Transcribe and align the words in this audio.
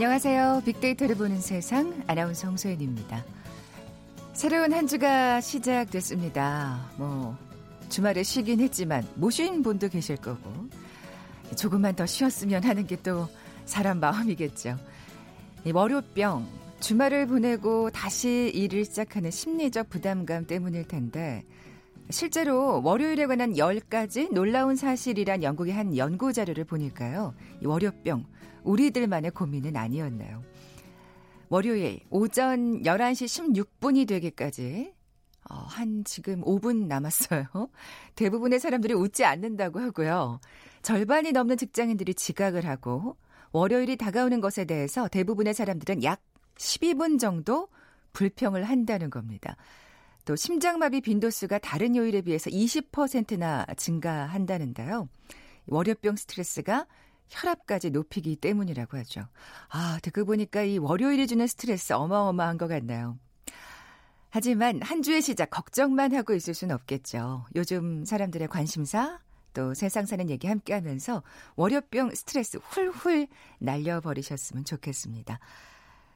안녕하세요. 0.00 0.62
빅데이터를 0.64 1.14
보는 1.14 1.42
세상 1.42 2.02
아나운서 2.06 2.48
홍소연입니다. 2.48 3.22
새로운 4.32 4.72
한 4.72 4.86
주가 4.86 5.42
시작됐습니다. 5.42 6.90
뭐 6.96 7.36
주말에 7.90 8.22
쉬긴 8.22 8.60
했지만 8.60 9.06
못쉰 9.16 9.62
분도 9.62 9.90
계실 9.90 10.16
거고 10.16 10.50
조금만 11.54 11.94
더 11.96 12.06
쉬었으면 12.06 12.64
하는 12.64 12.86
게 12.86 12.96
또 13.02 13.28
사람 13.66 14.00
마음이겠죠. 14.00 14.78
이 15.66 15.70
월요병 15.70 16.48
주말을 16.80 17.26
보내고 17.26 17.90
다시 17.90 18.50
일을 18.54 18.86
시작하는 18.86 19.30
심리적 19.30 19.90
부담감 19.90 20.46
때문일 20.46 20.88
텐데 20.88 21.44
실제로 22.08 22.80
월요일에 22.82 23.26
관한 23.26 23.52
10가지 23.52 24.32
놀라운 24.32 24.76
사실이란 24.76 25.42
영국의 25.42 25.74
한 25.74 25.94
연구 25.98 26.32
자료를 26.32 26.64
보니까요. 26.64 27.34
이 27.62 27.66
월요병 27.66 28.24
우리들만의 28.64 29.30
고민은 29.32 29.76
아니었나요? 29.76 30.42
월요일 31.48 32.00
오전 32.10 32.82
11시 32.82 33.66
16분이 33.80 34.06
되기까지 34.06 34.92
어, 35.50 35.54
한 35.54 36.04
지금 36.04 36.42
5분 36.42 36.86
남았어요. 36.86 37.44
대부분의 38.14 38.60
사람들이 38.60 38.94
웃지 38.94 39.24
않는다고 39.24 39.80
하고요. 39.80 40.40
절반이 40.82 41.32
넘는 41.32 41.56
직장인들이 41.56 42.14
지각을 42.14 42.66
하고 42.66 43.16
월요일이 43.52 43.96
다가오는 43.96 44.40
것에 44.40 44.64
대해서 44.64 45.08
대부분의 45.08 45.54
사람들은 45.54 46.04
약 46.04 46.22
12분 46.56 47.18
정도 47.18 47.68
불평을 48.12 48.64
한다는 48.64 49.10
겁니다. 49.10 49.56
또 50.24 50.36
심장마비 50.36 51.00
빈도수가 51.00 51.58
다른 51.58 51.96
요일에 51.96 52.20
비해서 52.22 52.50
20%나 52.50 53.66
증가한다는데요. 53.76 55.08
월요병 55.66 56.16
스트레스가 56.16 56.86
혈압까지 57.30 57.90
높이기 57.90 58.36
때문이라고 58.36 58.96
하죠. 58.98 59.26
아, 59.68 59.98
듣고 60.02 60.24
보니까 60.24 60.62
이 60.62 60.78
월요일이 60.78 61.26
주는 61.26 61.46
스트레스 61.46 61.92
어마어마한 61.92 62.58
것 62.58 62.68
같나요? 62.68 63.18
하지만 64.30 64.80
한 64.82 65.02
주의 65.02 65.20
시작 65.22 65.50
걱정만 65.50 66.14
하고 66.14 66.34
있을 66.34 66.54
수는 66.54 66.74
없겠죠. 66.74 67.46
요즘 67.56 68.04
사람들의 68.04 68.48
관심사 68.48 69.18
또 69.52 69.74
세상 69.74 70.06
사는 70.06 70.30
얘기 70.30 70.46
함께 70.46 70.72
하면서 70.74 71.22
월요병 71.56 72.14
스트레스 72.14 72.58
훌훌 72.58 73.26
날려버리셨으면 73.58 74.64
좋겠습니다. 74.64 75.40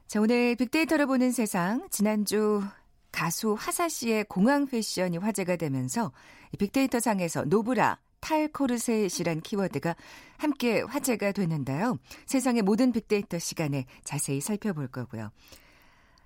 자, 0.07 0.21
오늘 0.21 0.55
빅데이터를 0.55 1.07
보는 1.07 1.31
세상 1.31 1.87
지난주 1.89 2.63
가수 3.11 3.55
화사 3.57 3.89
씨의 3.89 4.25
공항 4.25 4.67
패션이 4.67 5.17
화제가 5.17 5.55
되면서 5.55 6.11
빅데이터 6.57 6.99
상에서 6.99 7.43
노브라 7.43 7.97
탈코르셋이란 8.25 9.41
키워드가 9.41 9.95
함께 10.37 10.81
화제가 10.81 11.31
되는데요. 11.31 11.99
세상의 12.25 12.63
모든 12.63 12.91
빅데이터 12.91 13.37
시간에 13.37 13.85
자세히 14.03 14.41
살펴볼 14.41 14.87
거고요. 14.87 15.29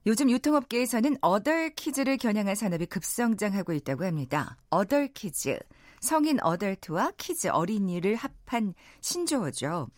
요즘 0.05 0.29
유통업계에서는 0.29 1.17
어덜 1.21 1.71
키즈를 1.75 2.15
겨냥한 2.15 2.55
산업이 2.55 2.85
급성장하고 2.85 3.73
있다고 3.73 4.05
합니다. 4.05 4.57
어덜 4.69 5.09
키즈, 5.09 5.59
성인 5.99 6.39
adult와 6.41 7.11
kids 7.17 7.47
어린이를 7.47 8.15
합한 8.15 8.73
신조어죠. 9.01 9.89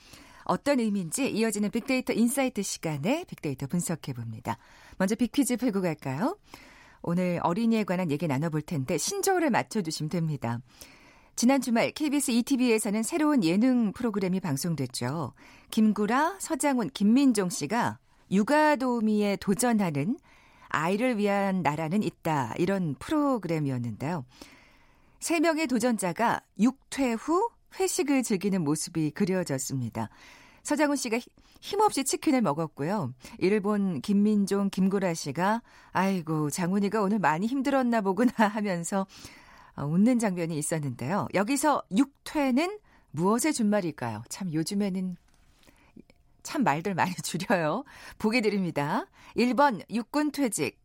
어떤 0.45 0.79
의미인지 0.79 1.29
이어지는 1.29 1.69
빅데이터 1.69 2.13
insight 2.13 2.63
시간에 2.63 3.25
빅데이터 3.27 3.67
분석해 3.67 4.13
봅니다. 4.13 4.57
먼저 4.97 5.13
빅퀴즈 5.13 5.57
풀고 5.57 5.81
갈까요? 5.81 6.35
오늘 7.03 7.39
어린이에 7.43 7.83
관한 7.83 8.09
얘기 8.09 8.27
나눠볼 8.27 8.63
텐데 8.63 8.97
신조어를 8.97 9.51
맞춰주시면 9.51 10.09
됩니다. 10.09 10.59
지난 11.35 11.61
주말 11.61 11.91
KBS 11.91 12.31
ETV에서는 12.31 13.03
새로운 13.03 13.43
예능 13.43 13.93
프로그램이 13.93 14.39
방송됐죠. 14.39 15.33
김구라, 15.71 16.37
서장훈, 16.39 16.89
김민종 16.93 17.49
씨가 17.49 17.97
육아 18.31 18.75
도우미에 18.75 19.37
도전하는 19.37 20.17
아이를 20.69 21.17
위한 21.17 21.61
나라는 21.63 22.03
있다. 22.03 22.53
이런 22.57 22.95
프로그램이었는데요. 22.99 24.25
세 25.19 25.39
명의 25.39 25.67
도전자가 25.67 26.41
육퇴 26.59 27.13
후 27.13 27.49
회식을 27.79 28.23
즐기는 28.23 28.63
모습이 28.63 29.11
그려졌습니다. 29.11 30.09
서장훈 30.63 30.95
씨가 30.95 31.19
힘없이 31.59 32.03
치킨을 32.03 32.41
먹었고요. 32.41 33.13
이를 33.39 33.61
본 33.61 34.01
김민종, 34.01 34.69
김구라 34.69 35.13
씨가 35.13 35.61
아이고 35.91 36.49
장훈이가 36.49 37.01
오늘 37.01 37.19
많이 37.19 37.47
힘들었나 37.47 38.01
보구나 38.01 38.31
하면서 38.47 39.01
어, 39.01 39.05
웃는 39.77 40.19
장면이 40.19 40.57
있었는데요. 40.57 41.27
여기서 41.33 41.83
육퇴는 41.95 42.79
무엇의 43.11 43.53
준말일까요? 43.53 44.23
참 44.29 44.53
요즘에는 44.53 45.17
참 46.43 46.63
말들 46.63 46.95
많이 46.95 47.13
줄여요. 47.23 47.83
보기 48.17 48.41
드립니다. 48.41 49.05
1번 49.37 49.81
육군 49.89 50.31
퇴직, 50.31 50.79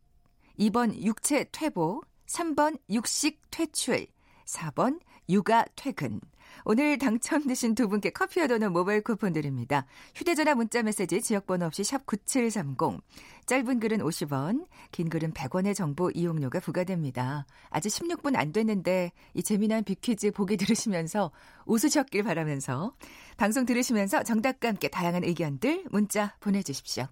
2번 0.59 1.01
육체 1.03 1.45
퇴보, 1.51 2.01
3번 2.27 2.79
육식 2.89 3.41
퇴출, 3.51 4.07
4번 4.45 4.99
육아 5.29 5.65
퇴근. 5.75 6.19
오늘 6.65 6.97
당첨되신 6.97 7.75
두 7.75 7.87
분께 7.87 8.09
커피와 8.09 8.47
도넛 8.47 8.71
모바일 8.71 9.01
쿠폰 9.01 9.33
드립니다. 9.33 9.85
휴대전화 10.15 10.55
문자 10.55 10.81
메시지 10.83 11.21
지역번호 11.21 11.65
없이 11.65 11.83
샵 11.83 12.05
9730. 12.05 13.01
짧은 13.45 13.79
글은 13.79 13.99
50원, 13.99 14.67
긴 14.91 15.09
글은 15.09 15.33
100원의 15.33 15.75
정보 15.75 16.11
이용료가 16.11 16.59
부과됩니다. 16.59 17.45
아직 17.69 17.89
16분 17.89 18.35
안 18.35 18.51
됐는데 18.51 19.11
이 19.33 19.43
재미난 19.43 19.83
빅퀴즈 19.83 20.31
보기 20.31 20.57
들으시면서 20.57 21.31
웃으셨길 21.65 22.23
바라면서 22.23 22.93
방송 23.37 23.65
들으시면서 23.65 24.23
정답과 24.23 24.67
함께 24.69 24.87
다양한 24.89 25.23
의견들 25.23 25.85
문자 25.91 26.35
보내주십시오. 26.39 27.07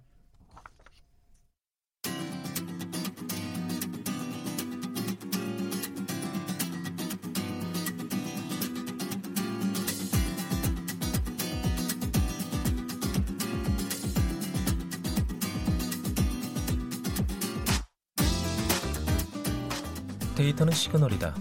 데이터는 20.36 20.72
시그널이다. 20.72 21.34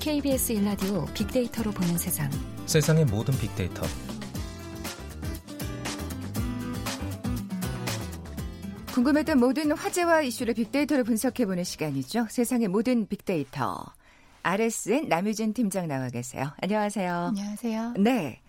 KBS 0.00 0.52
일라디오 0.52 1.06
빅데이터로 1.14 1.70
보는 1.70 1.96
세상. 1.96 2.30
세상의 2.66 3.06
모든 3.06 3.36
빅데이터. 3.38 3.82
궁금했던 8.92 9.40
모든 9.40 9.72
화제와 9.72 10.20
이슈를 10.22 10.54
빅데이터로 10.54 11.04
분석해보는 11.04 11.64
시간이죠. 11.64 12.26
세상의 12.28 12.68
모든 12.68 13.08
빅데이터. 13.08 13.82
RSN 14.42 15.08
남유진 15.08 15.54
팀장 15.54 15.88
나와 15.88 16.10
계세요. 16.10 16.52
안녕하세요. 16.60 17.12
안녕하세요. 17.12 17.94
네. 17.98 18.42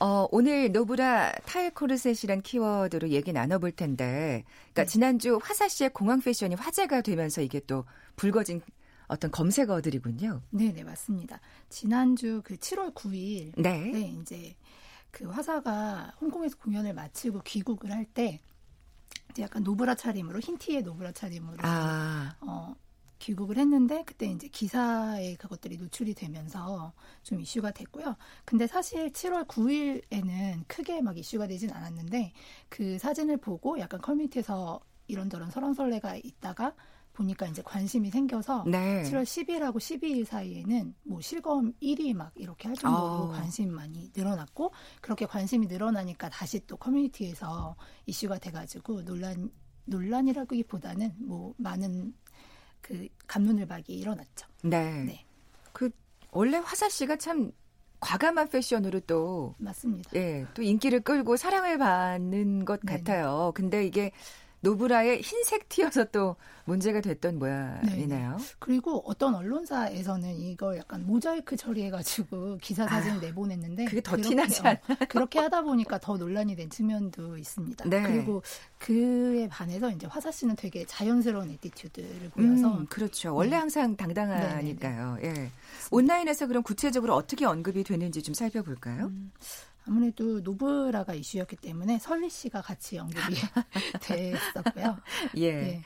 어, 0.00 0.28
오늘 0.30 0.70
노브라 0.70 1.32
탈코르셋이란 1.44 2.42
키워드로 2.42 3.08
얘기 3.08 3.32
나눠볼 3.32 3.72
텐데, 3.72 4.44
그러니까 4.72 4.84
네. 4.84 4.86
지난주 4.86 5.40
화사 5.42 5.66
씨의 5.66 5.90
공항 5.90 6.20
패션이 6.20 6.54
화제가 6.54 7.00
되면서 7.00 7.42
이게 7.42 7.60
또 7.66 7.84
불거진 8.14 8.62
어떤 9.10 9.30
검색어들이군요. 9.32 10.42
네, 10.50 10.72
네, 10.72 10.84
맞습니다. 10.84 11.40
지난주 11.68 12.42
그 12.44 12.56
7월 12.56 12.94
9일 12.94 13.60
네. 13.60 13.90
네, 13.90 14.00
이제 14.20 14.54
그 15.10 15.26
화사가 15.26 16.14
홍콩에서 16.20 16.56
공연을 16.58 16.94
마치고 16.94 17.40
귀국을 17.40 17.90
할때 17.90 18.40
약간 19.40 19.64
노브라 19.64 19.96
차림으로 19.96 20.38
흰티의 20.40 20.82
노브라 20.82 21.12
차림으로 21.12 21.58
아. 21.62 22.36
어 22.40 22.74
귀국을 23.18 23.58
했는데 23.58 24.02
그때 24.06 24.26
이제 24.26 24.48
기사에 24.48 25.34
그것들이 25.34 25.76
노출이 25.76 26.14
되면서 26.14 26.92
좀 27.22 27.40
이슈가 27.40 27.72
됐고요. 27.72 28.16
근데 28.44 28.66
사실 28.66 29.10
7월 29.10 29.46
9일에는 29.46 30.64
크게 30.68 31.02
막 31.02 31.18
이슈가 31.18 31.46
되진 31.48 31.70
않았는데 31.70 32.32
그 32.68 32.98
사진을 32.98 33.38
보고 33.38 33.78
약간 33.78 34.00
커뮤니티에서 34.00 34.80
이런저런 35.06 35.50
설왕설래가 35.50 36.16
있다가 36.16 36.74
보니까 37.20 37.46
이제 37.46 37.62
관심이 37.62 38.10
생겨서 38.10 38.64
네. 38.66 39.02
7월 39.02 39.22
10일하고 39.22 39.76
12일 39.76 40.24
사이에는 40.24 40.94
뭐 41.04 41.20
실검 41.20 41.72
1위 41.82 42.14
막 42.14 42.32
이렇게 42.34 42.68
할 42.68 42.76
정도로 42.76 43.24
어. 43.24 43.28
관심이 43.28 43.70
많이 43.70 44.10
늘어났고 44.16 44.72
그렇게 45.00 45.26
관심이 45.26 45.66
늘어나니까 45.66 46.30
다시 46.30 46.66
또 46.66 46.76
커뮤니티에서 46.76 47.76
이슈가 48.06 48.38
돼가지고 48.38 49.04
논란 49.04 49.50
논란이라기보다는 49.84 51.14
뭐 51.18 51.54
많은 51.58 52.14
그 52.80 53.08
감론을박이 53.26 53.92
일어났죠. 53.92 54.46
네. 54.62 55.04
네. 55.04 55.26
그 55.72 55.90
원래 56.30 56.56
화사 56.58 56.88
씨가 56.88 57.16
참 57.16 57.52
과감한 58.00 58.48
패션으로 58.48 59.00
또 59.00 59.54
맞습니다. 59.58 60.10
예, 60.14 60.46
또 60.54 60.62
인기를 60.62 61.00
끌고 61.00 61.36
사랑을 61.36 61.76
받는 61.76 62.64
것 62.64 62.80
네네. 62.80 62.98
같아요. 62.98 63.52
근데 63.54 63.84
이게 63.84 64.10
노브라의 64.60 65.22
흰색 65.22 65.68
티여서 65.68 66.06
또 66.06 66.36
문제가 66.64 67.00
됐던 67.00 67.38
모양이네요. 67.38 68.36
네. 68.36 68.44
그리고 68.58 69.02
어떤 69.06 69.34
언론사에서는 69.34 70.36
이걸 70.36 70.76
약간 70.78 71.06
모자이크 71.06 71.56
처리해가지고 71.56 72.58
기사 72.58 72.86
사진 72.86 73.12
아, 73.12 73.18
내보냈는데 73.18 73.86
그게 73.86 74.00
더 74.00 74.16
티나지 74.16 74.60
않아 74.60 74.72
어, 74.72 74.96
그렇게 75.08 75.38
하다 75.38 75.62
보니까 75.62 75.98
더 75.98 76.16
논란이 76.16 76.56
된 76.56 76.68
측면도 76.68 77.38
있습니다. 77.38 77.88
네. 77.88 78.02
그리고 78.02 78.42
그에 78.78 79.48
반해서 79.48 79.90
이제 79.90 80.06
화사 80.06 80.30
씨는 80.30 80.56
되게 80.56 80.84
자연스러운 80.84 81.50
attitude를 81.50 82.30
보여서 82.30 82.78
음, 82.78 82.86
그렇죠. 82.86 83.34
원래 83.34 83.50
네. 83.50 83.56
항상 83.56 83.96
당당하니까요. 83.96 85.16
네, 85.16 85.22
네, 85.22 85.32
네. 85.32 85.40
예. 85.40 85.50
온라인에서 85.90 86.46
그럼 86.46 86.62
구체적으로 86.62 87.14
어떻게 87.14 87.46
언급이 87.46 87.82
되는지 87.82 88.22
좀 88.22 88.34
살펴볼까요? 88.34 89.06
음. 89.06 89.32
아무래도 89.90 90.38
노브라가 90.40 91.14
이슈였기 91.14 91.56
때문에 91.56 91.98
설리 91.98 92.30
씨가 92.30 92.62
같이 92.62 92.96
언급이 92.96 93.18
됐었고요. 94.00 94.96
예. 95.36 95.52
네. 95.52 95.82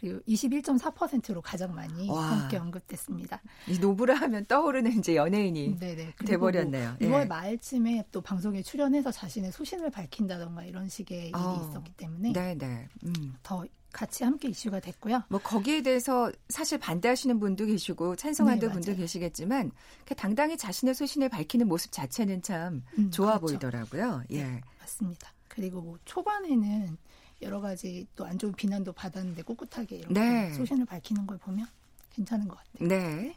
그리고 0.00 0.18
21.4%로 0.26 1.40
가장 1.40 1.72
많이 1.72 2.10
와. 2.10 2.20
함께 2.32 2.56
언급됐습니다. 2.56 3.40
이 3.68 3.78
노브라 3.78 4.16
하면 4.16 4.44
떠오르는 4.46 4.98
이제 4.98 5.14
연예인이 5.14 5.78
네네. 5.78 6.14
돼버렸네요. 6.26 6.96
뭐 7.00 7.08
6월 7.08 7.20
예. 7.22 7.24
말쯤에 7.26 8.06
또 8.10 8.20
방송에 8.20 8.60
출연해서 8.60 9.12
자신의 9.12 9.52
소신을 9.52 9.90
밝힌다던가 9.90 10.64
이런 10.64 10.88
식의 10.88 11.28
일이 11.28 11.32
어. 11.36 11.68
있었기 11.70 11.92
때문에 11.92 12.32
네네. 12.32 12.88
음. 13.04 13.34
더 13.44 13.64
같이 13.94 14.24
함께 14.24 14.48
이슈가 14.48 14.80
됐고요. 14.80 15.22
뭐 15.28 15.40
거기에 15.40 15.82
대해서 15.82 16.30
사실 16.50 16.78
반대하시는 16.78 17.38
분도 17.40 17.64
계시고 17.64 18.16
찬성하는 18.16 18.58
네, 18.60 18.68
분도 18.70 18.94
계시겠지만 18.94 19.70
당당히 20.16 20.58
자신의 20.58 20.94
소신을 20.94 21.30
밝히는 21.30 21.66
모습 21.68 21.92
자체는 21.92 22.42
참 22.42 22.82
음, 22.98 23.10
좋아 23.10 23.38
그렇죠. 23.38 23.46
보이더라고요. 23.46 24.24
예. 24.30 24.42
네, 24.44 24.60
맞습니다. 24.80 25.32
그리고 25.48 25.80
뭐 25.80 25.98
초반에는 26.04 26.98
여러 27.42 27.60
가지 27.60 28.06
또 28.16 28.24
안 28.24 28.38
좋은 28.38 28.52
비난도 28.52 28.92
받았는데 28.92 29.42
꿋꿋하게 29.42 29.96
이렇게 29.96 30.12
네. 30.14 30.52
소신을 30.54 30.86
밝히는 30.86 31.26
걸 31.26 31.38
보면 31.38 31.66
괜찮은 32.10 32.48
것 32.48 32.56
같아요. 32.56 32.88
네. 32.88 33.36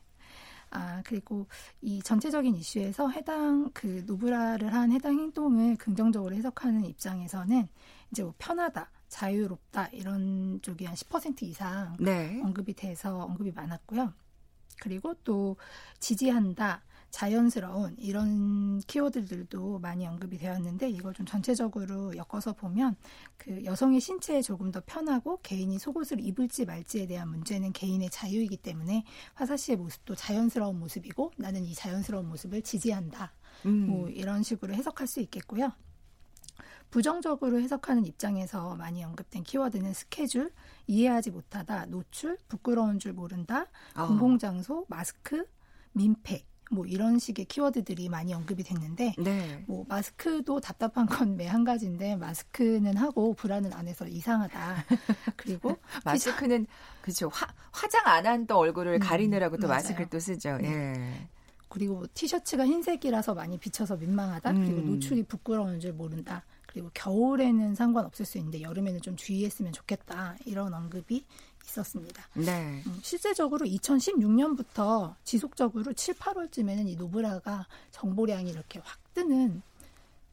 아, 0.69 1.01
그리고 1.05 1.47
이 1.81 2.01
전체적인 2.01 2.55
이슈에서 2.55 3.09
해당 3.09 3.69
그 3.73 4.03
노브라를 4.05 4.73
한 4.73 4.91
해당 4.91 5.17
행동을 5.17 5.77
긍정적으로 5.77 6.35
해석하는 6.35 6.85
입장에서는 6.85 7.67
이제 8.11 8.23
뭐 8.23 8.33
편하다, 8.37 8.89
자유롭다 9.09 9.87
이런 9.87 10.59
쪽이 10.61 10.85
한 10.85 10.95
10% 10.95 11.43
이상 11.43 11.95
네. 11.99 12.41
언급이 12.43 12.73
돼서 12.73 13.19
언급이 13.19 13.51
많았고요. 13.51 14.13
그리고 14.79 15.15
또 15.23 15.57
지지한다, 15.99 16.83
자연스러운 17.09 17.95
이런 17.97 18.79
키워드들도 18.81 19.79
많이 19.79 20.05
언급이 20.05 20.37
되었는데 20.37 20.89
이걸 20.89 21.13
좀 21.13 21.25
전체적으로 21.25 22.15
엮어서 22.15 22.53
보면 22.53 22.95
그 23.37 23.63
여성의 23.63 23.99
신체에 23.99 24.41
조금 24.41 24.71
더 24.71 24.81
편하고 24.85 25.39
개인이 25.41 25.77
속옷을 25.79 26.19
입을지 26.19 26.65
말지에 26.65 27.07
대한 27.07 27.29
문제는 27.29 27.71
개인의 27.73 28.09
자유이기 28.09 28.57
때문에 28.57 29.03
화사 29.33 29.57
씨의 29.57 29.77
모습도 29.77 30.15
자연스러운 30.15 30.77
모습이고 30.79 31.31
나는 31.37 31.65
이 31.65 31.73
자연스러운 31.73 32.27
모습을 32.27 32.61
지지한다. 32.61 33.33
음. 33.65 33.87
뭐 33.87 34.09
이런 34.09 34.43
식으로 34.43 34.73
해석할 34.73 35.07
수 35.07 35.19
있겠고요. 35.21 35.71
부정적으로 36.89 37.59
해석하는 37.59 38.05
입장에서 38.05 38.75
많이 38.75 39.03
언급된 39.03 39.43
키워드는 39.43 39.93
스케줄, 39.93 40.51
이해하지 40.87 41.31
못하다, 41.31 41.87
노출, 41.87 42.37
부끄러운 42.47 42.99
줄 42.99 43.13
모른다, 43.13 43.65
어. 43.95 44.07
공공장소, 44.07 44.85
마스크, 44.87 45.45
민폐, 45.91 46.45
뭐 46.69 46.85
이런 46.85 47.17
식의 47.17 47.45
키워드들이 47.45 48.09
많이 48.09 48.33
언급이 48.33 48.61
됐는데 48.63 49.15
네. 49.17 49.63
뭐 49.67 49.85
마스크도 49.87 50.59
답답한 50.59 51.05
건 51.05 51.37
매 51.37 51.45
한 51.47 51.63
가지인데 51.63 52.17
마스크는 52.17 52.97
하고 52.97 53.33
브라는 53.33 53.71
안 53.71 53.87
해서 53.87 54.05
이상하다. 54.05 54.83
그리고 55.37 55.77
마스크는 56.03 56.67
그렇죠. 57.01 57.29
화, 57.29 57.47
화장 57.71 58.01
안 58.05 58.25
한 58.25 58.47
또 58.47 58.57
얼굴을 58.57 58.95
음, 58.95 58.99
가리느라고 58.99 59.55
또 59.57 59.67
맞아요. 59.67 59.77
마스크를 59.81 60.09
또 60.09 60.19
쓰죠. 60.19 60.57
네. 60.57 60.67
예. 60.69 61.27
그리고 61.69 62.05
티셔츠가 62.13 62.65
흰색이라서 62.65 63.33
많이 63.33 63.57
비쳐서 63.57 63.95
민망하다. 63.95 64.49
음. 64.51 64.65
그리고 64.65 64.81
노출이 64.81 65.23
부끄러운 65.23 65.79
줄 65.79 65.93
모른다. 65.93 66.43
그리고 66.77 66.91
겨울에는 66.93 67.73
상관없을 67.73 68.23
수 68.23 68.37
있는데 68.37 68.61
여름에는 68.61 69.01
좀 69.01 69.15
주의했으면 69.15 69.73
좋겠다. 69.73 70.37
이런 70.45 70.75
언급이 70.75 71.25
있었습니다. 71.65 72.23
네. 72.35 72.83
음, 72.85 72.99
실제적으로 73.01 73.65
2016년부터 73.65 75.15
지속적으로 75.23 75.93
7, 75.93 76.13
8월쯤에는 76.13 76.87
이 76.87 76.95
노브라가 76.95 77.65
정보량이 77.89 78.51
이렇게 78.51 78.79
확 78.83 78.99
뜨는 79.15 79.63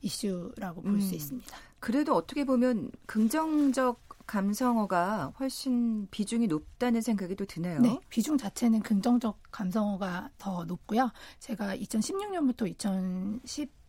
이슈라고 0.02 0.82
볼수 0.82 1.12
음. 1.12 1.14
있습니다. 1.14 1.56
그래도 1.80 2.14
어떻게 2.14 2.44
보면 2.44 2.90
긍정적 3.06 4.04
감성어가 4.26 5.32
훨씬 5.40 6.06
비중이 6.10 6.46
높다는 6.48 7.00
생각이 7.00 7.36
또 7.36 7.46
드네요. 7.46 7.80
네, 7.80 7.98
비중 8.10 8.36
자체는 8.36 8.80
긍정적 8.80 9.38
감성어가 9.50 10.28
더 10.36 10.64
높고요. 10.64 11.10
제가 11.40 11.74
2016년부터 11.76 12.68
2010 12.68 13.83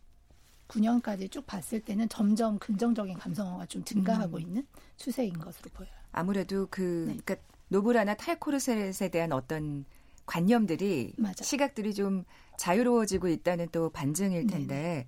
9년까지 0.68 1.30
쭉 1.30 1.46
봤을 1.46 1.80
때는 1.80 2.08
점점 2.08 2.58
긍정적인 2.58 3.18
감성어가 3.18 3.66
좀 3.66 3.84
증가하고 3.84 4.36
음. 4.36 4.42
있는 4.42 4.66
추세인 4.96 5.38
것으로 5.38 5.70
보여요. 5.72 5.90
아무래도 6.12 6.66
그 6.70 7.04
네. 7.08 7.16
그러니까 7.24 7.36
노브라나 7.68 8.14
탈코르셋에 8.14 9.10
대한 9.10 9.32
어떤 9.32 9.84
관념들이 10.24 11.14
맞아. 11.18 11.44
시각들이 11.44 11.94
좀 11.94 12.24
자유로워지고 12.58 13.28
있다는 13.28 13.68
또 13.70 13.90
반증일 13.90 14.46
텐데 14.46 14.74
네네. 14.74 15.06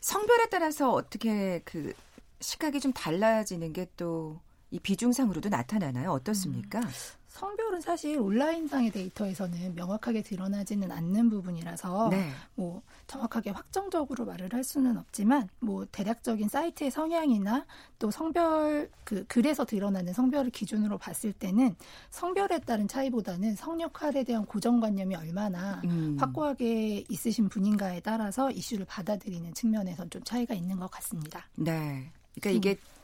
성별에 0.00 0.48
따라서 0.50 0.92
어떻게 0.92 1.60
그 1.64 1.92
시각이 2.40 2.80
좀 2.80 2.92
달라지는 2.92 3.72
게 3.72 3.86
또 3.96 4.40
이 4.70 4.80
비중상으로도 4.80 5.48
나타나나요? 5.48 6.10
어떻습니까? 6.10 6.80
음. 6.80 6.88
성별은 7.36 7.82
사실 7.82 8.18
온라인상의 8.18 8.90
데이터에서는 8.90 9.74
명확하게 9.74 10.22
드러나지는 10.22 10.90
않는 10.90 11.28
부분이라서 11.28 12.08
네. 12.10 12.30
뭐 12.54 12.82
정확하게 13.06 13.50
확정적으로 13.50 14.24
말을 14.24 14.48
할 14.52 14.64
수는 14.64 14.96
없지만 14.96 15.48
뭐 15.60 15.84
대략적인 15.92 16.48
사이트의 16.48 16.90
성향이나 16.90 17.66
또 17.98 18.10
성별 18.10 18.90
그 19.04 19.24
글에서 19.26 19.66
드러나는 19.66 20.14
성별을 20.14 20.50
기준으로 20.50 20.96
봤을 20.96 21.32
때는 21.34 21.76
성별에 22.10 22.58
따른 22.60 22.88
차이보다는 22.88 23.54
성 23.54 23.82
역할에 23.82 24.24
대한 24.24 24.46
고정관념이 24.46 25.14
얼마나 25.14 25.82
음. 25.84 26.16
확고하게 26.18 27.04
있으신 27.10 27.50
분인가에 27.50 28.00
따라서 28.00 28.50
이슈를 28.50 28.86
받아들이는 28.86 29.52
측면에선 29.52 30.08
좀 30.08 30.22
차이가 30.24 30.54
있는 30.54 30.78
것 30.78 30.90
같습니다. 30.90 31.46
네. 31.54 32.10
그러니까 32.40 32.50
이게 32.50 32.70
음. 32.70 32.96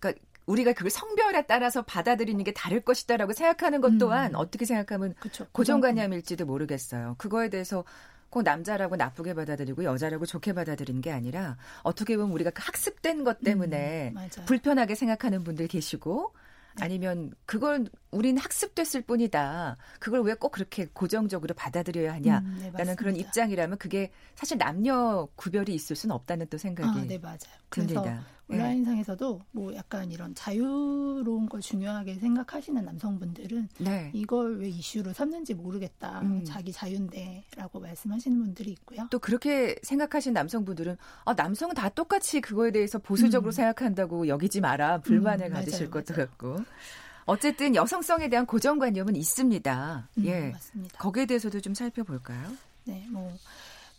그러니까 0.00 0.24
우리가 0.46 0.72
그걸 0.72 0.90
성별에 0.90 1.46
따라서 1.46 1.82
받아들이는 1.82 2.44
게 2.44 2.52
다를 2.52 2.80
것이다라고 2.80 3.32
생각하는 3.32 3.80
것 3.80 3.98
또한 3.98 4.32
음. 4.32 4.36
어떻게 4.36 4.64
생각하면 4.64 5.14
그쵸. 5.20 5.46
고정관념일지도 5.52 6.44
모르겠어요. 6.46 7.14
그거에 7.18 7.48
대해서 7.48 7.84
꼭 8.30 8.42
남자라고 8.42 8.96
나쁘게 8.96 9.34
받아들이고 9.34 9.84
여자라고 9.84 10.26
좋게 10.26 10.54
받아들이는 10.54 11.00
게 11.00 11.12
아니라 11.12 11.56
어떻게 11.82 12.16
보면 12.16 12.32
우리가 12.32 12.50
그 12.50 12.62
학습된 12.64 13.22
것 13.22 13.40
때문에 13.40 14.12
음, 14.16 14.28
불편하게 14.46 14.96
생각하는 14.96 15.44
분들 15.44 15.68
계시고 15.68 16.32
네. 16.76 16.84
아니면 16.84 17.32
그걸 17.46 17.86
우린 18.10 18.36
학습됐을 18.36 19.02
뿐이다. 19.02 19.76
그걸 20.00 20.22
왜 20.22 20.34
꼭 20.34 20.50
그렇게 20.50 20.88
고정적으로 20.92 21.54
받아들여야 21.54 22.12
하냐라는 22.14 22.44
음, 22.44 22.72
네, 22.76 22.94
그런 22.96 23.14
입장이라면 23.16 23.78
그게 23.78 24.10
사실 24.34 24.58
남녀 24.58 25.28
구별이 25.36 25.72
있을 25.72 25.94
수는 25.94 26.14
없다는 26.16 26.48
또 26.50 26.58
생각이 26.58 26.98
아, 26.98 27.04
네, 27.06 27.18
맞아요. 27.18 27.38
듭니다. 27.70 28.24
예. 28.50 28.54
온라인상에서도 28.54 29.40
뭐 29.52 29.74
약간 29.74 30.10
이런 30.12 30.34
자유로운 30.34 31.48
걸 31.48 31.60
중요하게 31.60 32.16
생각하시는 32.16 32.84
남성분들은 32.84 33.68
네. 33.78 34.10
이걸 34.12 34.58
왜 34.58 34.68
이슈로 34.68 35.12
삼는지 35.12 35.54
모르겠다. 35.54 36.20
음. 36.20 36.44
자기 36.44 36.72
자유인데라고 36.72 37.80
말씀하시는 37.80 38.38
분들이 38.38 38.72
있고요. 38.72 39.06
또 39.10 39.18
그렇게 39.18 39.76
생각하시는 39.82 40.34
남성분들은 40.34 40.96
아, 41.24 41.34
남성은 41.34 41.74
다 41.74 41.88
똑같이 41.88 42.40
그거에 42.40 42.70
대해서 42.70 42.98
보수적으로 42.98 43.50
음. 43.50 43.52
생각한다고 43.52 44.28
여기지 44.28 44.60
마라. 44.60 44.98
불만을 45.00 45.46
음, 45.46 45.52
가지실 45.52 45.88
맞아요, 45.88 45.90
것도 45.90 46.14
맞아요. 46.14 46.26
같고. 46.28 46.56
어쨌든 47.26 47.74
여성성에 47.74 48.28
대한 48.28 48.44
고정관념은 48.44 49.16
있습니다. 49.16 50.08
음, 50.18 50.24
예. 50.26 50.50
맞습니다. 50.50 50.98
거기에 50.98 51.24
대해서도 51.26 51.60
좀 51.60 51.72
살펴볼까요? 51.72 52.52
네, 52.84 53.06
뭐 53.10 53.34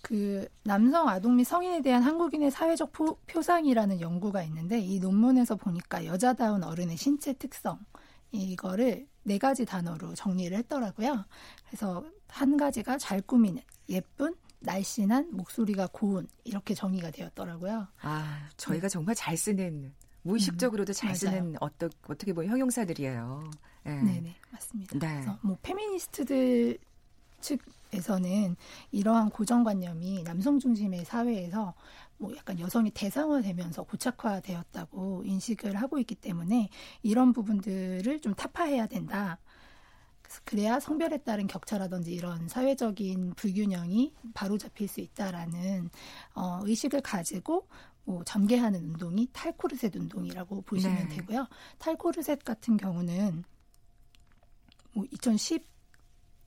그 0.05 0.47
남성 0.63 1.09
아동 1.09 1.35
및 1.35 1.45
성인에 1.45 1.81
대한 1.81 2.03
한국인의 2.03 2.51
사회적 2.51 2.91
표, 2.91 3.17
표상이라는 3.25 3.99
연구가 4.01 4.43
있는데 4.43 4.77
이 4.79 4.99
논문에서 4.99 5.55
보니까 5.55 6.05
여자다운 6.05 6.63
어른의 6.63 6.95
신체 6.95 7.33
특성 7.33 7.79
이거를 8.31 9.07
네 9.23 9.39
가지 9.39 9.65
단어로 9.65 10.13
정리를 10.13 10.55
했더라고요. 10.59 11.25
그래서 11.67 12.05
한 12.27 12.55
가지가 12.55 12.99
잘 12.99 13.19
꾸미는, 13.19 13.63
예쁜, 13.89 14.35
날씬한, 14.59 15.29
목소리가 15.31 15.89
고운 15.91 16.27
이렇게 16.43 16.75
정의가 16.75 17.09
되었더라고요. 17.09 17.87
아, 18.01 18.47
저희가 18.57 18.87
네. 18.87 18.89
정말 18.89 19.15
잘 19.15 19.35
쓰는 19.35 19.91
무의식적으로도 20.21 20.91
음, 20.91 20.93
잘 20.93 21.07
맞아요. 21.07 21.17
쓰는 21.17 21.55
어떠, 21.61 21.89
어떻게 22.07 22.31
보면 22.31 22.51
형용사들이에요. 22.51 23.49
네. 23.85 24.03
네네 24.03 24.35
맞습니다. 24.51 24.99
네. 24.99 25.07
그래서 25.07 25.39
뭐 25.41 25.57
페미니스트들 25.63 26.77
측 27.41 27.59
에서는 27.93 28.55
이러한 28.91 29.29
고정관념이 29.29 30.23
남성 30.23 30.59
중심의 30.59 31.05
사회에서 31.05 31.73
뭐 32.17 32.35
약간 32.35 32.59
여성이 32.59 32.91
대상화되면서 32.91 33.83
고착화되었다고 33.83 35.23
인식을 35.25 35.75
하고 35.75 35.99
있기 35.99 36.15
때문에 36.15 36.69
이런 37.03 37.33
부분들을 37.33 38.19
좀 38.21 38.33
타파해야 38.33 38.87
된다. 38.87 39.39
그래야 40.43 40.79
성별에 40.79 41.19
따른 41.19 41.47
격차라든지 41.47 42.13
이런 42.13 42.47
사회적인 42.47 43.35
불균형이 43.35 44.13
바로 44.33 44.57
잡힐 44.57 44.87
수 44.87 44.99
있다라는 45.01 45.89
어, 46.33 46.59
의식을 46.63 47.01
가지고 47.01 47.67
뭐 48.05 48.23
전개하는 48.23 48.83
운동이 48.83 49.27
탈코르셋 49.33 49.95
운동이라고 49.95 50.61
보시면 50.61 51.09
네. 51.09 51.15
되고요. 51.17 51.47
탈코르셋 51.79 52.43
같은 52.43 52.77
경우는 52.77 53.43
뭐 54.93 55.05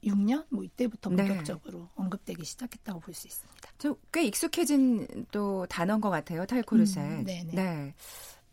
2016년 0.02 0.46
뭐 0.50 0.64
이때부터 0.64 1.10
네. 1.10 1.16
본격적으로 1.26 1.78
네. 1.80 1.86
언급되기 1.96 2.44
시작했다고 2.44 3.00
볼 3.00 3.14
수 3.14 3.26
있습니다. 3.26 3.68
꽤 4.12 4.24
익숙해진 4.24 5.26
또 5.30 5.66
단어인 5.66 6.00
것 6.00 6.10
같아요. 6.10 6.46
탈코르셋. 6.46 7.04
음, 7.04 7.24
네네. 7.24 7.52
네. 7.52 7.94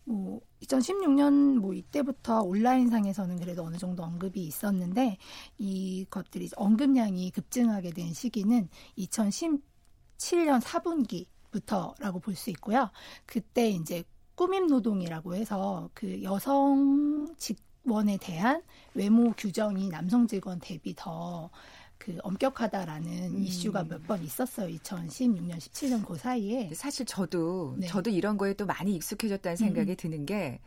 뭐 0.05 0.39
2016년 0.61 1.55
뭐 1.57 1.73
이때부터 1.73 2.41
온라인상에서는 2.41 3.39
그래도 3.39 3.63
어느 3.63 3.77
정도 3.77 4.03
언급이 4.03 4.43
있었는데 4.45 5.17
이것들이 5.57 6.49
언급량이 6.55 7.31
급증하게 7.31 7.91
된 7.91 8.13
시기는 8.13 8.69
2017년 8.97 10.61
4분기부터라고 10.61 12.21
볼 12.21 12.35
수 12.35 12.49
있고요. 12.51 12.91
그때 13.25 13.69
이제 13.69 14.03
꾸밈 14.35 14.67
노동이라고 14.67 15.35
해서 15.35 15.89
그 15.93 16.21
여성 16.23 17.33
직 17.37 17.57
원에 17.85 18.17
대한 18.17 18.61
외모 18.93 19.31
규정이 19.33 19.89
남성 19.89 20.27
직원 20.27 20.59
대비 20.59 20.93
더 20.95 21.49
그 21.97 22.17
엄격하다라는 22.21 23.35
음. 23.35 23.43
이슈가 23.43 23.83
몇 23.83 24.05
번 24.05 24.23
있었어요. 24.23 24.67
2016년, 24.77 25.57
17년 25.57 26.05
그 26.05 26.15
사이에. 26.15 26.71
사실 26.75 27.05
저도 27.05 27.75
네. 27.79 27.87
저도 27.87 28.11
이런 28.11 28.37
거에 28.37 28.53
또 28.53 28.65
많이 28.65 28.93
익숙해졌다는 28.95 29.55
생각이 29.55 29.91
음. 29.91 29.95
드는 29.95 30.25
게. 30.25 30.59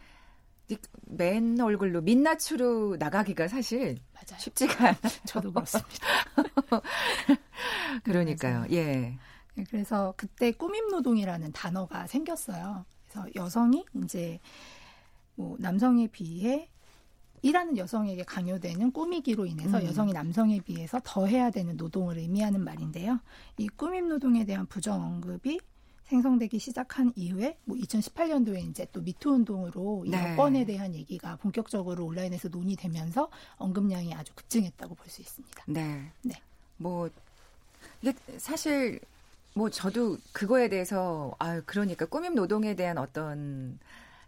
맨 1.06 1.58
얼굴로 1.60 2.02
민낯으로 2.02 2.96
나가기가 2.98 3.46
사실 3.48 3.98
맞아요. 4.12 4.40
쉽지가 4.40 4.74
않아요. 4.88 4.96
저도 5.26 5.52
그렇습니다. 5.52 6.06
그러니까요. 8.04 8.66
예. 8.72 9.16
네, 9.54 9.64
그래서 9.70 10.12
그때 10.16 10.50
꾸밈 10.52 10.88
노동이라는 10.88 11.52
단어가 11.52 12.06
생겼어요. 12.06 12.84
그래서 13.08 13.28
여성이 13.36 13.84
이제 14.02 14.40
뭐 15.36 15.56
남성에 15.60 16.08
비해 16.08 16.68
일하는 17.42 17.76
여성에게 17.76 18.24
강요되는 18.24 18.92
꾸미기로 18.92 19.46
인해서 19.46 19.78
음. 19.78 19.86
여성이 19.86 20.12
남성에 20.12 20.60
비해서 20.60 21.00
더 21.04 21.26
해야 21.26 21.50
되는 21.50 21.76
노동을 21.76 22.18
의미하는 22.18 22.62
말인데요. 22.62 23.20
이 23.56 23.68
꾸밈 23.68 24.08
노동에 24.08 24.44
대한 24.44 24.66
부정 24.66 25.02
언급이 25.02 25.60
생성되기 26.04 26.58
시작한 26.58 27.12
이후에 27.16 27.58
뭐 27.64 27.76
2018년도에 27.76 28.66
이제 28.70 28.86
또 28.92 29.02
미투 29.02 29.30
운동으로 29.30 30.04
이 30.06 30.10
네. 30.10 30.32
여건에 30.32 30.64
대한 30.64 30.94
얘기가 30.94 31.36
본격적으로 31.36 32.06
온라인에서 32.06 32.48
논의되면서 32.48 33.28
언급량이 33.58 34.14
아주 34.14 34.32
급증했다고 34.34 34.94
볼 34.94 35.08
수 35.08 35.20
있습니다. 35.20 35.64
네. 35.66 36.10
네. 36.22 36.34
뭐 36.78 37.10
이게 38.00 38.14
사실 38.38 39.00
뭐 39.54 39.68
저도 39.68 40.16
그거에 40.32 40.68
대해서 40.68 41.34
아 41.38 41.60
그러니까 41.66 42.06
꾸밈 42.06 42.34
노동에 42.34 42.74
대한 42.74 42.96
어떤 42.96 43.78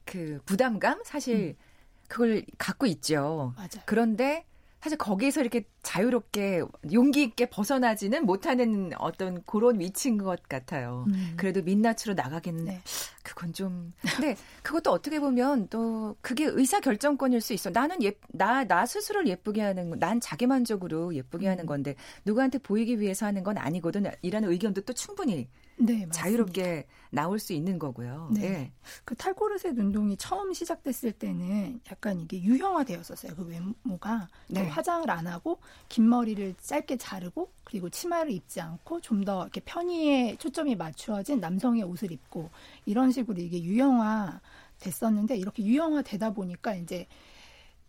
그 0.05 0.41
부담감 0.45 1.01
사실 1.05 1.57
음. 1.59 1.70
그걸 2.11 2.45
갖고 2.59 2.87
있죠. 2.87 3.55
맞아요. 3.57 3.85
그런데 3.87 4.45
사실 4.81 4.97
거기에서 4.97 5.43
이렇게 5.43 5.65
자유롭게 5.83 6.63
용기 6.93 7.23
있게 7.23 7.47
벗어나지는 7.47 8.25
못하는 8.25 8.91
어떤 8.99 9.43
그런 9.45 9.79
위치인 9.79 10.19
것 10.19 10.43
같아요. 10.49 11.05
음. 11.09 11.35
그래도 11.37 11.63
민낯으로 11.63 12.15
나가겠는 12.17 12.65
네. 12.65 12.81
그건 13.23 13.53
좀. 13.53 13.93
근데 14.17 14.37
그것도 14.63 14.91
어떻게 14.91 15.21
보면 15.21 15.69
또 15.69 16.17
그게 16.23 16.47
의사 16.47 16.81
결정권일 16.81 17.43
수 17.43 17.53
있어. 17.53 17.71
나는 17.71 18.03
예, 18.03 18.15
나, 18.29 18.65
나 18.65 18.87
스스로를 18.87 19.29
예쁘게 19.29 19.61
하는, 19.61 19.91
난 19.99 20.19
자기만족으로 20.19 21.15
예쁘게 21.15 21.47
음. 21.47 21.51
하는 21.51 21.67
건데 21.67 21.95
누구한테 22.25 22.59
보이기 22.59 23.01
위해서 23.01 23.27
하는 23.27 23.45
건 23.45 23.59
아니거든. 23.59 24.07
이라는 24.23 24.51
의견도 24.51 24.81
또 24.81 24.95
충분히 24.95 25.47
네, 25.81 26.07
자유롭게 26.11 26.87
나올 27.11 27.39
수 27.39 27.53
있는 27.53 27.79
거고요. 27.79 28.31
네. 28.33 28.41
네. 28.41 28.73
그 29.05 29.15
탈코르셋 29.15 29.79
운동이 29.79 30.17
처음 30.17 30.53
시작됐을 30.53 31.13
때는 31.13 31.81
약간 31.91 32.21
이게 32.21 32.43
유형화되었었어요. 32.43 33.35
그 33.37 33.45
외모가 33.47 34.29
네. 34.49 34.67
화장을 34.69 35.09
안 35.11 35.27
하고 35.27 35.59
긴 35.89 36.09
머리를 36.09 36.55
짧게 36.61 36.97
자르고 36.97 37.53
그리고 37.65 37.89
치마를 37.89 38.33
입지 38.33 38.61
않고 38.61 39.01
좀 39.01 39.21
더 39.25 39.43
이렇게 39.43 39.61
편의에 39.61 40.37
초점이 40.37 40.77
맞추어진 40.77 41.41
남성의 41.41 41.83
옷을 41.83 42.11
입고 42.11 42.49
이런 42.87 43.13
식으로 43.13 43.39
이게 43.39 43.63
유형화 43.63 44.41
됐었는데 44.79 45.37
이렇게 45.37 45.63
유형화 45.63 46.03
되다 46.03 46.33
보니까 46.33 46.75
이제 46.75 47.07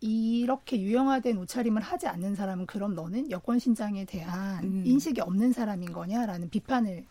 이렇게 0.00 0.80
유형화된 0.80 1.38
옷차림을 1.38 1.80
하지 1.80 2.08
않는 2.08 2.34
사람은 2.34 2.66
그럼 2.66 2.94
너는 2.94 3.30
여권 3.30 3.58
신장에 3.58 4.04
대한 4.04 4.64
음. 4.64 4.82
인식이 4.84 5.20
없는 5.20 5.52
사람인 5.52 5.92
거냐라는 5.92 6.50
비판을 6.50 7.06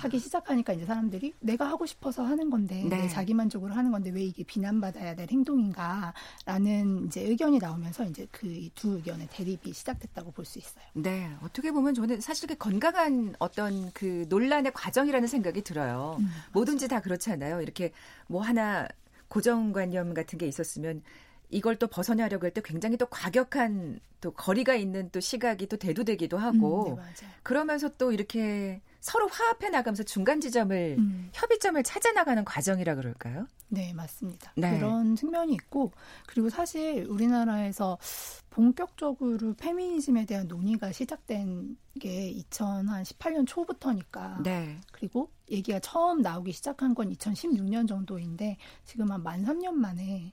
하기 0.00 0.18
시작하니까 0.18 0.72
이제 0.72 0.84
사람들이 0.86 1.34
내가 1.40 1.68
하고 1.68 1.86
싶어서 1.86 2.24
하는 2.24 2.50
건데 2.50 2.84
네. 2.88 3.02
내 3.02 3.08
자기 3.08 3.34
만족으로 3.34 3.74
하는 3.74 3.90
건데 3.90 4.10
왜 4.10 4.22
이게 4.22 4.44
비난받아야 4.44 5.14
될 5.14 5.28
행동인가라는 5.30 7.06
이제 7.06 7.22
의견이 7.22 7.58
나오면서 7.58 8.04
이제 8.04 8.26
그 8.30 8.46
두 8.74 8.94
의견의 8.96 9.28
대립이 9.30 9.72
시작됐다고 9.72 10.32
볼 10.32 10.44
수 10.44 10.58
있어요. 10.58 10.84
네, 10.92 11.30
어떻게 11.42 11.72
보면 11.72 11.94
저는 11.94 12.20
사실 12.20 12.48
그 12.48 12.54
건강한 12.56 13.34
어떤 13.38 13.90
그 13.92 14.26
논란의 14.28 14.72
과정이라는 14.72 15.26
생각이 15.26 15.62
들어요. 15.62 16.16
음, 16.20 16.30
뭐든지 16.52 16.88
다 16.88 17.00
그렇잖아요. 17.00 17.60
이렇게 17.62 17.92
뭐 18.28 18.42
하나 18.42 18.86
고정관념 19.28 20.14
같은 20.14 20.38
게 20.38 20.46
있었으면 20.46 21.02
이걸 21.50 21.76
또 21.76 21.86
벗어나려고 21.86 22.46
할 22.46 22.50
때 22.52 22.60
굉장히 22.64 22.96
또 22.96 23.06
과격한 23.06 24.00
또 24.20 24.30
거리가 24.32 24.74
있는 24.74 25.10
또 25.10 25.20
시각이 25.20 25.66
또 25.68 25.76
대두되기도 25.76 26.38
하고 26.38 26.96
음, 26.96 26.96
네, 26.96 27.26
그러면서 27.42 27.88
또 27.98 28.12
이렇게 28.12 28.80
서로 29.00 29.28
화합해 29.28 29.68
나가면서 29.70 30.02
중간 30.02 30.40
지점을 30.40 30.96
음. 30.98 31.28
협의점을 31.32 31.80
찾아 31.84 32.10
나가는 32.12 32.44
과정이라 32.44 32.96
그럴까요? 32.96 33.46
네, 33.68 33.92
맞습니다. 33.92 34.52
네. 34.56 34.78
그런 34.78 35.14
측면이 35.14 35.52
있고 35.54 35.92
그리고 36.26 36.48
사실 36.50 37.04
우리나라에서 37.08 37.98
본격적으로 38.50 39.54
페미니즘에 39.54 40.24
대한 40.24 40.48
논의가 40.48 40.90
시작된 40.92 41.76
게 42.00 42.32
2018년 42.50 43.46
초부터니까. 43.46 44.40
네. 44.42 44.80
그리고 44.92 45.30
얘기가 45.50 45.78
처음 45.80 46.22
나오기 46.22 46.52
시작한 46.52 46.94
건 46.94 47.12
2016년 47.12 47.86
정도인데 47.86 48.56
지금 48.84 49.10
한 49.12 49.22
만 49.22 49.44
3년 49.44 49.72
만에 49.72 50.32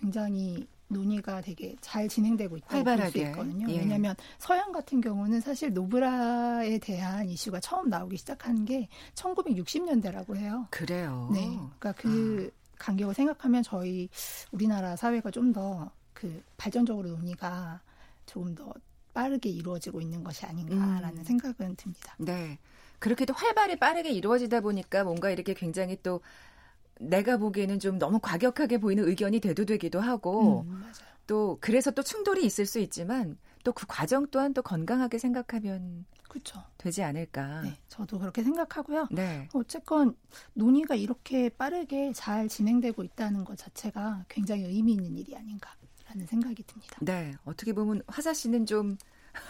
굉장히 0.00 0.66
논의가 0.88 1.40
되게 1.42 1.76
잘 1.80 2.08
진행되고 2.08 2.56
있다고 2.56 2.84
볼 2.84 3.10
수 3.10 3.18
있거든요. 3.18 3.70
예. 3.70 3.78
왜냐하면 3.78 4.14
서양 4.38 4.72
같은 4.72 5.00
경우는 5.00 5.40
사실 5.40 5.72
노브라에 5.74 6.78
대한 6.78 7.28
이슈가 7.28 7.60
처음 7.60 7.88
나오기 7.90 8.16
시작한 8.16 8.64
게 8.64 8.88
1960년대라고 9.14 10.36
해요. 10.36 10.66
그래요. 10.70 11.28
네, 11.32 11.46
그러니까 11.78 11.92
그 11.92 12.50
아. 12.54 12.58
간격을 12.78 13.12
생각하면 13.14 13.62
저희 13.62 14.08
우리나라 14.52 14.96
사회가 14.96 15.30
좀 15.30 15.52
더 15.52 15.90
그 16.18 16.42
발전적으로 16.56 17.10
논의가 17.10 17.80
조금 18.26 18.52
더 18.52 18.74
빠르게 19.14 19.48
이루어지고 19.50 20.00
있는 20.00 20.24
것이 20.24 20.44
아닌가라는 20.46 21.18
음. 21.18 21.24
생각은 21.24 21.76
듭니다. 21.76 22.16
네. 22.18 22.58
그렇게도 22.98 23.32
활발히 23.34 23.76
빠르게 23.76 24.10
이루어지다 24.10 24.60
보니까 24.60 25.04
뭔가 25.04 25.30
이렇게 25.30 25.54
굉장히 25.54 25.96
또 26.02 26.20
내가 27.00 27.36
보기에는 27.36 27.78
좀 27.78 27.98
너무 27.98 28.18
과격하게 28.20 28.78
보이는 28.78 29.06
의견이 29.06 29.40
대두되기도 29.40 30.00
하고 30.00 30.66
음, 30.68 30.82
또 31.26 31.58
그래서 31.60 31.90
또 31.90 32.02
충돌이 32.02 32.44
있을 32.44 32.66
수 32.66 32.78
있지만 32.78 33.38
또 33.64 33.72
그 33.72 33.86
과정 33.86 34.26
또한 34.30 34.54
또 34.54 34.62
건강하게 34.62 35.18
생각하면 35.18 36.06
그렇죠. 36.28 36.62
되지 36.78 37.02
않을까. 37.02 37.62
네, 37.62 37.76
저도 37.88 38.18
그렇게 38.18 38.42
생각하고요. 38.42 39.08
네. 39.10 39.48
어쨌건 39.52 40.14
논의가 40.54 40.94
이렇게 40.94 41.48
빠르게 41.48 42.12
잘 42.12 42.48
진행되고 42.48 43.02
있다는 43.02 43.44
것 43.44 43.56
자체가 43.56 44.24
굉장히 44.28 44.64
의미 44.64 44.92
있는 44.92 45.16
일이 45.16 45.34
아닌가라는 45.34 46.26
생각이 46.26 46.62
듭니다. 46.64 46.96
네, 47.00 47.34
어떻게 47.44 47.72
보면 47.72 48.02
화사 48.06 48.34
씨는 48.34 48.66
좀 48.66 48.96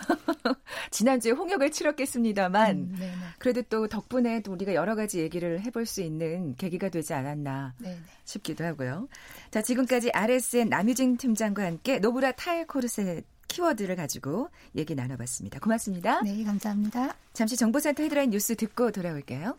지난주에 0.91 1.33
홍역을 1.33 1.71
치렀겠습니다만 1.71 2.77
음, 2.77 2.97
네, 2.99 3.07
네. 3.07 3.15
그래도 3.39 3.63
또 3.63 3.89
덕분에 3.89 4.43
또 4.43 4.53
우리가 4.53 4.75
여러 4.75 4.95
가지 4.95 5.21
얘기를 5.21 5.61
해볼 5.61 5.87
수 5.87 6.01
있는 6.03 6.55
계기가 6.57 6.89
되지 6.89 7.15
않았나 7.15 7.75
네네. 7.79 7.95
네. 7.95 8.01
싶기도 8.25 8.65
하고요. 8.65 9.09
자 9.51 9.63
지금까지 9.63 10.11
RSN 10.11 10.69
남유진 10.69 11.17
팀장과 11.17 11.65
함께 11.65 11.99
노브라 11.99 12.33
탈코르셋 12.33 13.25
키워드를 13.49 13.97
가지고 13.97 14.51
얘기 14.77 14.95
나눠봤습니다. 14.95 15.59
고맙습니다. 15.59 16.21
네, 16.23 16.45
감사합니다. 16.45 17.15
잠시 17.33 17.57
정보센터 17.57 18.03
헤드라인 18.03 18.31
뉴스 18.31 18.55
듣고 18.55 18.93
돌아올게요. 18.93 19.57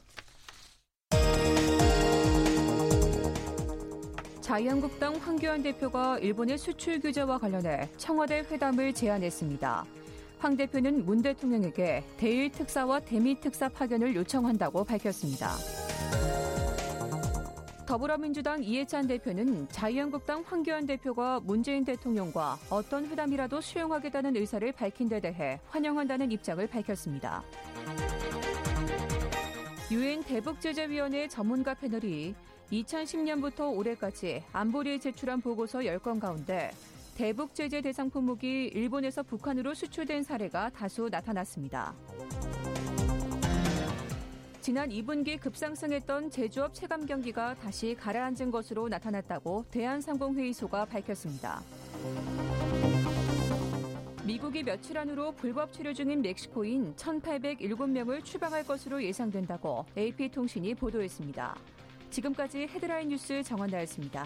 자유한국당 4.41 5.15
황교안 5.15 5.61
대표가 5.61 6.17
일본의 6.17 6.57
수출 6.57 6.99
규제와 6.99 7.37
관련해 7.37 7.87
청와대 7.97 8.39
회담을 8.39 8.93
제안했습니다. 8.93 9.85
황 10.39 10.55
대표는 10.55 11.05
문 11.05 11.21
대통령에게 11.21 12.01
대일 12.15 12.49
특사와 12.49 13.01
대미 13.01 13.39
특사 13.41 13.67
파견을 13.67 14.15
요청한다고 14.15 14.85
밝혔습니다. 14.85 15.49
더불어민주당 17.85 18.63
이해찬 18.63 19.07
대표는 19.07 19.67
자유한국당 19.67 20.43
황교안 20.47 20.85
대표가 20.85 21.41
문재인 21.41 21.83
대통령과 21.83 22.57
어떤 22.69 23.05
회담이라도 23.07 23.59
수용하겠다는 23.59 24.37
의사를 24.37 24.71
밝힌 24.71 25.09
데 25.09 25.19
대해 25.19 25.59
환영한다는 25.69 26.31
입장을 26.31 26.65
밝혔습니다. 26.67 27.43
유엔 29.91 30.23
대북제재위원회 30.23 31.27
전문가 31.27 31.73
패널이 31.73 32.33
2010년부터 32.71 33.75
올해까지 33.75 34.43
안보리에 34.53 34.99
제출한 34.99 35.41
보고서 35.41 35.79
10건 35.79 36.21
가운데 36.21 36.71
대북 37.19 37.53
제재 37.53 37.81
대상 37.81 38.09
품목이 38.09 38.67
일본에서 38.73 39.23
북한으로 39.23 39.73
수출된 39.73 40.23
사례가 40.23 40.69
다수 40.69 41.09
나타났습니다. 41.11 41.93
지난 44.61 44.87
2분기 44.87 45.37
급상승했던 45.37 46.31
제조업 46.31 46.73
체감 46.73 47.05
경기가 47.05 47.55
다시 47.55 47.93
가라앉은 47.99 48.51
것으로 48.51 48.87
나타났다고 48.87 49.65
대한상공회의소가 49.69 50.85
밝혔습니다. 50.85 51.61
미국이 54.23 54.63
며칠 54.63 54.97
안으로 54.97 55.33
불법 55.33 55.73
체류 55.73 55.93
중인 55.93 56.21
멕시코인 56.21 56.95
1,807명을 56.95 58.23
추방할 58.23 58.65
것으로 58.65 59.03
예상된다고 59.03 59.85
AP통신이 59.97 60.73
보도했습니다. 60.75 61.53
지금까지 62.11 62.59
헤드라인 62.59 63.09
뉴스 63.09 63.43
정원나였습니다. 63.43 64.25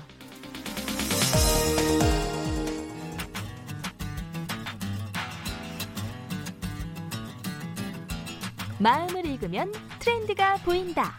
마음을 8.80 9.26
읽으면 9.26 9.72
트렌드가 10.00 10.58
보인다. 10.58 11.14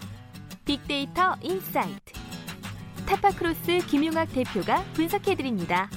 빅데이터 0.64 1.36
insight. 1.42 2.12
타파크로스 3.06 3.86
김용학 3.86 4.32
대표가 4.32 4.82
분석해드립니다. 4.94 5.88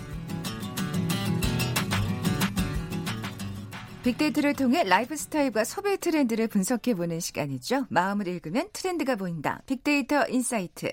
빅데이터를 4.03 4.53
통해 4.53 4.83
라이프 4.83 5.17
스타일과 5.17 5.63
소비 5.63 5.97
트렌드를 5.97 6.47
분석해보는 6.47 7.19
시간이죠. 7.19 7.87
마음을 7.89 8.27
읽으면 8.27 8.69
트렌드가 8.71 9.15
보인다. 9.15 9.61
빅데이터 9.65 10.27
insight. 10.27 10.91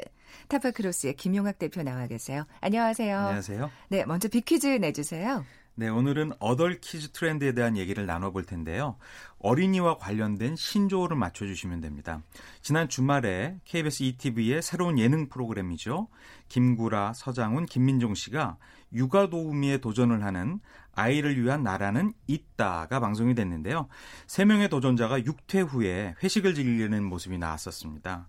타파크로스의 0.49 1.15
김용학 1.15 1.59
대표 1.59 1.83
나와 1.83 2.07
계세요. 2.07 2.45
안녕하세요. 2.61 3.17
안녕하세요. 3.19 3.71
네, 3.89 4.05
먼저 4.07 4.29
빅퀴즈 4.29 4.67
내주세요. 4.67 5.45
네, 5.77 5.89
오늘은 5.89 6.33
어덜 6.39 6.81
키즈 6.81 7.11
트렌드에 7.11 7.53
대한 7.53 7.77
얘기를 7.77 8.07
나눠볼 8.07 8.45
텐데요. 8.45 8.97
어린이와 9.45 9.99
관련된 9.99 10.57
신조어를 10.57 11.19
맞춰주시면 11.19 11.83
됩니다. 11.83 12.23
지난 12.63 12.89
주말에 12.89 13.59
KBS 13.67 14.03
2TV의 14.03 14.63
새로운 14.63 14.99
예능 14.99 15.29
프로그램이죠. 15.29 16.09
김구라, 16.49 17.13
서장훈, 17.13 17.67
김민종 17.67 18.15
씨가 18.15 18.57
육아 18.95 19.29
도우미에 19.29 19.79
도전을 19.79 20.25
하는 20.25 20.61
아이를 20.95 21.39
위한 21.43 21.63
나라는 21.63 22.15
있다가 22.27 23.01
방송이 23.01 23.35
됐는데요. 23.35 23.89
세 24.27 24.47
명의 24.47 24.71
도전자가 24.71 25.23
육퇴 25.23 25.61
후에 25.61 26.15
회식을 26.23 26.55
즐기는 26.55 27.05
모습이 27.05 27.37
나왔었습니다. 27.37 28.27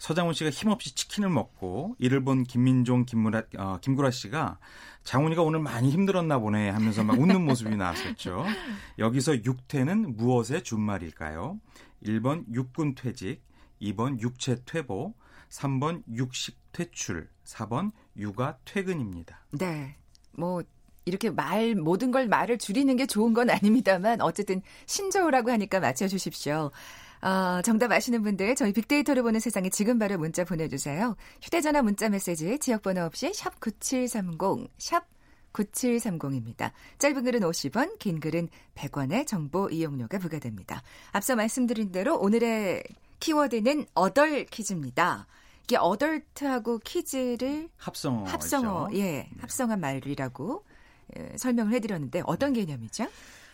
서장훈 0.00 0.32
씨가 0.32 0.48
힘없이 0.48 0.94
치킨을 0.94 1.28
먹고 1.28 1.94
이를 1.98 2.24
본 2.24 2.42
김민종, 2.42 3.04
김무라, 3.04 3.42
어, 3.58 3.76
김구라 3.82 4.10
씨가 4.10 4.58
장훈이가 5.04 5.42
오늘 5.42 5.60
많이 5.60 5.90
힘들었나 5.90 6.38
보네 6.38 6.70
하면서 6.70 7.04
막 7.04 7.20
웃는 7.20 7.44
모습이 7.44 7.76
나왔었죠. 7.76 8.46
여기서 8.98 9.44
육퇴는 9.44 10.16
무엇의 10.16 10.64
준말일까요? 10.64 11.60
1번 12.02 12.46
육군 12.50 12.94
퇴직, 12.94 13.42
2번 13.82 14.18
육체 14.20 14.62
퇴보, 14.64 15.12
3번 15.50 16.02
육식 16.10 16.58
퇴출, 16.72 17.28
4번 17.44 17.92
육아 18.16 18.56
퇴근입니다. 18.64 19.44
네. 19.52 19.96
뭐 20.32 20.62
이렇게 21.04 21.28
말 21.28 21.74
모든 21.74 22.10
걸 22.10 22.26
말을 22.26 22.56
줄이는 22.56 22.96
게 22.96 23.04
좋은 23.04 23.34
건 23.34 23.50
아닙니다만 23.50 24.22
어쨌든 24.22 24.62
신조어라고 24.86 25.50
하니까 25.50 25.78
맞춰 25.78 26.08
주십시오. 26.08 26.70
어, 27.22 27.60
정답 27.62 27.92
아시는 27.92 28.22
분들 28.22 28.54
저희 28.54 28.72
빅데이터를 28.72 29.22
보는 29.22 29.40
세상에 29.40 29.68
지금 29.68 29.98
바로 29.98 30.16
문자 30.18 30.44
보내주세요. 30.44 31.16
휴대전화 31.42 31.82
문자 31.82 32.08
메시지 32.08 32.58
지역번호 32.58 33.02
없이 33.02 33.32
샵 33.34 33.60
9730, 33.60 34.70
샵 34.78 35.06
9730입니다. 35.52 36.70
짧은 36.98 37.24
글은 37.24 37.40
50원, 37.40 37.98
긴 37.98 38.20
글은 38.20 38.48
100원의 38.74 39.26
정보 39.26 39.68
이용료가 39.68 40.18
부과됩니다. 40.18 40.82
앞서 41.12 41.36
말씀드린 41.36 41.92
대로 41.92 42.18
오늘의 42.18 42.84
키워드는 43.18 43.86
어덜 43.94 44.46
퀴즈입니다. 44.46 45.26
이게 45.64 45.76
어덜트하고 45.76 46.78
키즈를 46.78 47.68
합성어 47.76 48.24
합성어 48.24 48.88
예 48.94 49.02
네. 49.02 49.30
합성한 49.38 49.78
말이라고 49.78 50.64
예, 51.16 51.36
설명을 51.36 51.72
해드렸는데 51.74 52.22
어떤 52.24 52.52
개념이죠? 52.52 53.06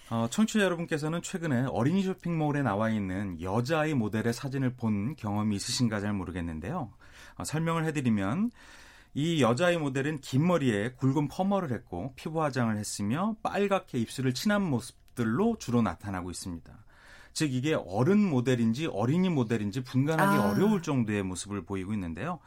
어, 0.09 0.29
청취자 0.31 0.64
여러분께서는 0.64 1.21
최근에 1.21 1.66
어린이 1.71 2.03
쇼핑몰에 2.03 2.62
나와 2.62 2.90
있는 2.90 3.40
여자아이 3.40 3.95
모델의 3.95 4.33
사진을 4.33 4.75
본 4.75 5.16
경험이 5.16 5.57
있으신가 5.57 5.99
잘 6.01 6.12
모르겠는데요. 6.12 6.92
어, 7.37 7.45
설명을 7.45 7.85
해드리면 7.87 8.53
이 9.14 9.42
여자아이 9.42 9.79
모델은 9.79 10.21
긴 10.21 10.47
머리에 10.47 10.92
굵은 10.92 11.27
퍼머를 11.29 11.73
했고 11.73 12.12
피부 12.14 12.42
화장을 12.42 12.77
했으며 12.77 13.35
빨갛게 13.42 13.99
입술을 13.99 14.33
칠한 14.33 14.62
모습들로 14.62 15.57
주로 15.59 15.83
나타나고 15.83 16.31
있습니다. 16.31 16.73
즉 17.37 17.53
이게 17.53 17.75
어른 17.75 18.31
모델인지 18.31 18.87
어린이 18.87 19.29
모델인지 19.29 19.85
분간하기 19.85 20.38
아. 20.38 20.49
어려울 20.49 20.81
정도의 20.81 21.22
모습을 21.22 21.66
보이고 21.66 21.92
있는데요. 21.92 22.38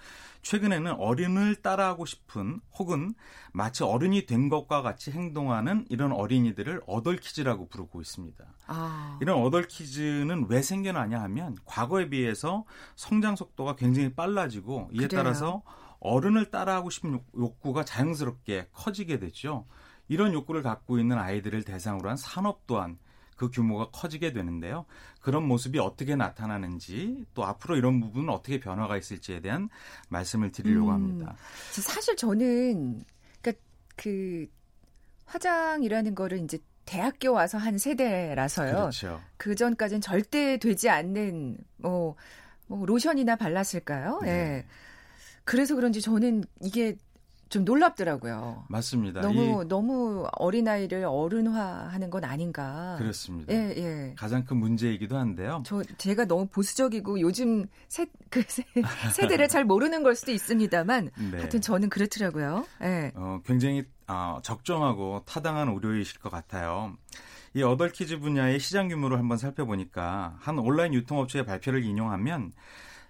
최근에는 0.41 0.93
어른을 0.93 1.57
따라하고 1.57 2.07
싶은 2.07 2.59
혹은 2.73 3.13
마치 3.53 3.83
어른이 3.83 4.25
된 4.25 4.49
것과 4.49 4.81
같이 4.81 5.11
행동하는 5.11 5.85
이런 5.89 6.11
어린이들을 6.11 6.81
어덜키즈라고 6.87 7.67
부르고 7.67 8.01
있습니다. 8.01 8.43
아. 8.65 9.19
이런 9.21 9.43
어덜키즈는 9.43 10.47
왜 10.49 10.63
생겨나냐 10.63 11.21
하면 11.21 11.55
과거에 11.65 12.09
비해서 12.09 12.65
성장 12.95 13.35
속도가 13.35 13.75
굉장히 13.75 14.11
빨라지고 14.15 14.89
이에 14.91 15.05
그래요. 15.05 15.23
따라서 15.23 15.61
어른을 15.99 16.49
따라하고 16.49 16.89
싶은 16.89 17.21
욕구가 17.37 17.85
자연스럽게 17.85 18.69
커지게 18.71 19.19
되죠. 19.19 19.67
이런 20.07 20.33
욕구를 20.33 20.63
갖고 20.63 20.97
있는 20.97 21.19
아이들을 21.19 21.61
대상으로 21.61 22.09
한 22.09 22.17
산업 22.17 22.65
또한 22.65 22.97
그 23.39 23.49
규모가 23.49 23.89
커지게 23.91 24.33
되는데요. 24.33 24.85
그런 25.21 25.47
모습이 25.47 25.79
어떻게 25.79 26.17
나타나는지 26.17 27.25
또 27.33 27.45
앞으로 27.45 27.77
이런 27.77 28.01
부분은 28.01 28.27
어떻게 28.27 28.59
변화가 28.59 28.97
있을지에 28.97 29.39
대한 29.39 29.69
말씀을 30.09 30.51
드리려고 30.51 30.89
음, 30.89 30.93
합니다. 30.93 31.35
사실 31.71 32.17
저는 32.17 33.01
그러니까 33.41 33.63
그 33.95 34.45
화장이라는 35.25 36.15
거를 36.15 36.39
이제 36.39 36.59
대학교 36.83 37.31
와서 37.31 37.57
한 37.57 37.77
세대라서요. 37.77 38.73
그렇죠. 38.73 39.21
그 39.37 39.55
전까지는 39.55 40.01
절대 40.01 40.57
되지 40.57 40.89
않는 40.89 41.59
뭐, 41.77 42.17
뭐 42.67 42.85
로션이나 42.85 43.37
발랐을까요? 43.37 44.19
네. 44.23 44.29
예. 44.29 44.65
그래서 45.45 45.75
그런지 45.75 46.01
저는 46.01 46.43
이게 46.61 46.97
좀 47.49 47.65
놀랍더라고요. 47.65 48.65
맞습니다. 48.69 49.21
너무 49.21 49.63
너무 49.67 50.27
어린 50.33 50.67
아이를 50.67 51.03
어른화하는 51.05 52.09
건 52.11 52.23
아닌가. 52.23 52.95
그렇습니다. 52.99 53.51
예, 53.53 53.73
예. 53.75 54.13
가장 54.15 54.45
큰 54.45 54.57
문제이기도 54.57 55.17
한데요. 55.17 55.63
저 55.65 55.81
제가 55.97 56.25
너무 56.25 56.45
보수적이고 56.45 57.19
요즘 57.21 57.65
세, 57.87 58.05
그 58.29 58.43
세, 58.47 58.63
세대를 59.13 59.47
잘 59.47 59.65
모르는 59.65 60.03
걸 60.03 60.15
수도 60.15 60.31
있습니다만 60.31 61.09
네. 61.31 61.37
하여튼 61.37 61.59
저는 61.59 61.89
그렇더라고요. 61.89 62.65
예. 62.83 63.11
어, 63.15 63.41
굉장히 63.43 63.83
어, 64.07 64.39
적정하고 64.43 65.23
타당한 65.25 65.69
우려이실 65.69 66.19
것 66.19 66.29
같아요. 66.29 66.95
이 67.55 67.63
어덜키즈 67.63 68.19
분야의 68.19 68.59
시장 68.59 68.89
규모를 68.89 69.17
한번 69.17 69.39
살펴보니까 69.39 70.37
한 70.39 70.59
온라인 70.59 70.93
유통업체의 70.93 71.45
발표를 71.45 71.83
인용하면 71.83 72.51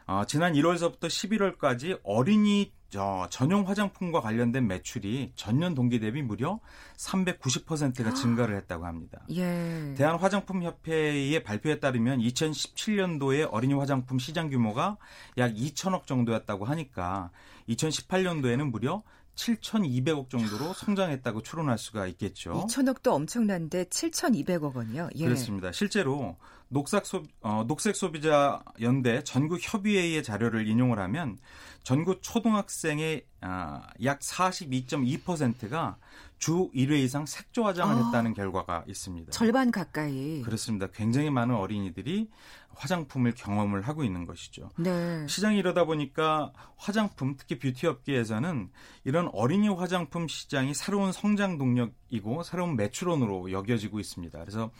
어, 0.08 0.24
지난 0.26 0.54
1월서부터 0.54 1.02
11월까지 1.02 2.00
어린이 2.04 2.72
저 2.90 3.28
전용 3.30 3.68
화장품과 3.68 4.22
관련된 4.22 4.68
매출이 4.68 5.34
전년 5.36 5.76
동기 5.76 6.00
대비 6.00 6.22
무려 6.22 6.60
390%가 6.98 8.14
증가를 8.14 8.56
했다고 8.58 8.86
합니다. 8.86 9.22
예. 9.32 9.94
대한 9.96 10.18
화장품 10.18 10.64
협회의 10.64 11.44
발표에 11.44 11.80
따르면 11.80 12.20
2017년도에 12.20 13.48
어린이 13.52 13.74
화장품 13.76 14.18
시장 14.18 14.50
규모가 14.50 14.98
약 15.38 15.54
2천억 15.54 16.08
정도였다고 16.08 16.66
하니까 16.66 17.32
2018년도에는 17.70 18.72
무려 18.72 19.04
7,200억 19.36 20.30
정도로 20.30 20.74
성장했다고 20.74 21.42
추론할 21.44 21.78
수가 21.78 22.08
있겠죠. 22.08 22.66
2천억도 22.68 23.14
엄청난데 23.14 23.86
7,200억 23.86 24.76
원이요? 24.76 25.10
예. 25.16 25.26
그렇습니다. 25.26 25.72
실제로 25.72 26.36
녹색, 26.70 27.06
소, 27.06 27.24
어, 27.42 27.66
녹색 27.68 27.96
소비자 27.96 28.64
연대 28.80 29.24
전국 29.24 29.60
협의회의 29.62 30.24
자료를 30.24 30.68
인용을 30.68 31.00
하면 31.00 31.38
전국 31.84 32.22
초등학생의 32.22 33.26
아, 33.42 33.88
약 34.04 34.20
42.2%가 34.20 35.98
주 36.38 36.70
1회 36.74 37.00
이상 37.00 37.26
색조 37.26 37.66
화장을 37.66 37.94
아, 37.94 38.06
했다는 38.06 38.34
결과가 38.34 38.86
있습니다. 38.88 39.32
절반 39.32 39.72
가까이. 39.72 40.42
그렇습니다. 40.44 40.88
굉장히 40.94 41.30
많은 41.30 41.56
어린이들이 41.56 42.30
화장품을 42.76 43.34
경험을 43.36 43.82
하고 43.82 44.04
있는 44.04 44.26
것이죠. 44.26 44.70
네. 44.78 45.28
시장이 45.28 45.58
이러다 45.58 45.84
보니까 45.86 46.54
화장품, 46.78 47.36
특히 47.36 47.60
뷰티 47.60 47.88
업계에서는 47.88 48.70
이런 49.04 49.30
어린이 49.34 49.68
화장품 49.68 50.28
시장이 50.28 50.74
새로운 50.74 51.12
성장 51.12 51.58
동력이고 51.58 52.44
새로운 52.44 52.78
매출원으로 52.78 53.52
여겨지고 53.52 54.00
있습니다. 54.00 54.40
그래서 54.40 54.72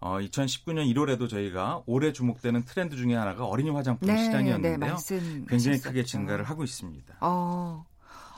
어, 0.00 0.18
2019년 0.18 0.92
1월에도 0.94 1.28
저희가 1.28 1.82
올해 1.86 2.12
주목되는 2.12 2.64
트렌드 2.64 2.96
중에 2.96 3.14
하나가 3.14 3.44
어린이 3.44 3.70
화장품 3.70 4.08
네, 4.08 4.24
시장이었는데요. 4.24 4.96
네, 4.96 5.44
굉장히 5.46 5.78
크게 5.78 6.04
증가를 6.04 6.44
하고 6.44 6.64
있습니다. 6.64 7.16
어. 7.20 7.84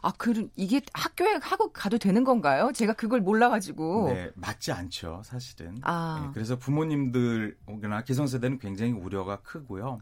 아, 0.04 0.12
그 0.18 0.48
이게 0.56 0.80
학교에 0.92 1.38
하고 1.40 1.70
가도 1.72 1.96
되는 1.98 2.24
건가요? 2.24 2.72
제가 2.74 2.94
그걸 2.94 3.20
몰라가지고. 3.20 4.08
네, 4.12 4.30
맞지 4.34 4.72
않죠, 4.72 5.22
사실은. 5.24 5.76
아. 5.82 6.24
네, 6.24 6.30
그래서 6.34 6.58
부모님들이나 6.58 8.02
기성세대는 8.04 8.58
굉장히 8.58 8.90
우려가 8.90 9.36
크고요. 9.42 10.00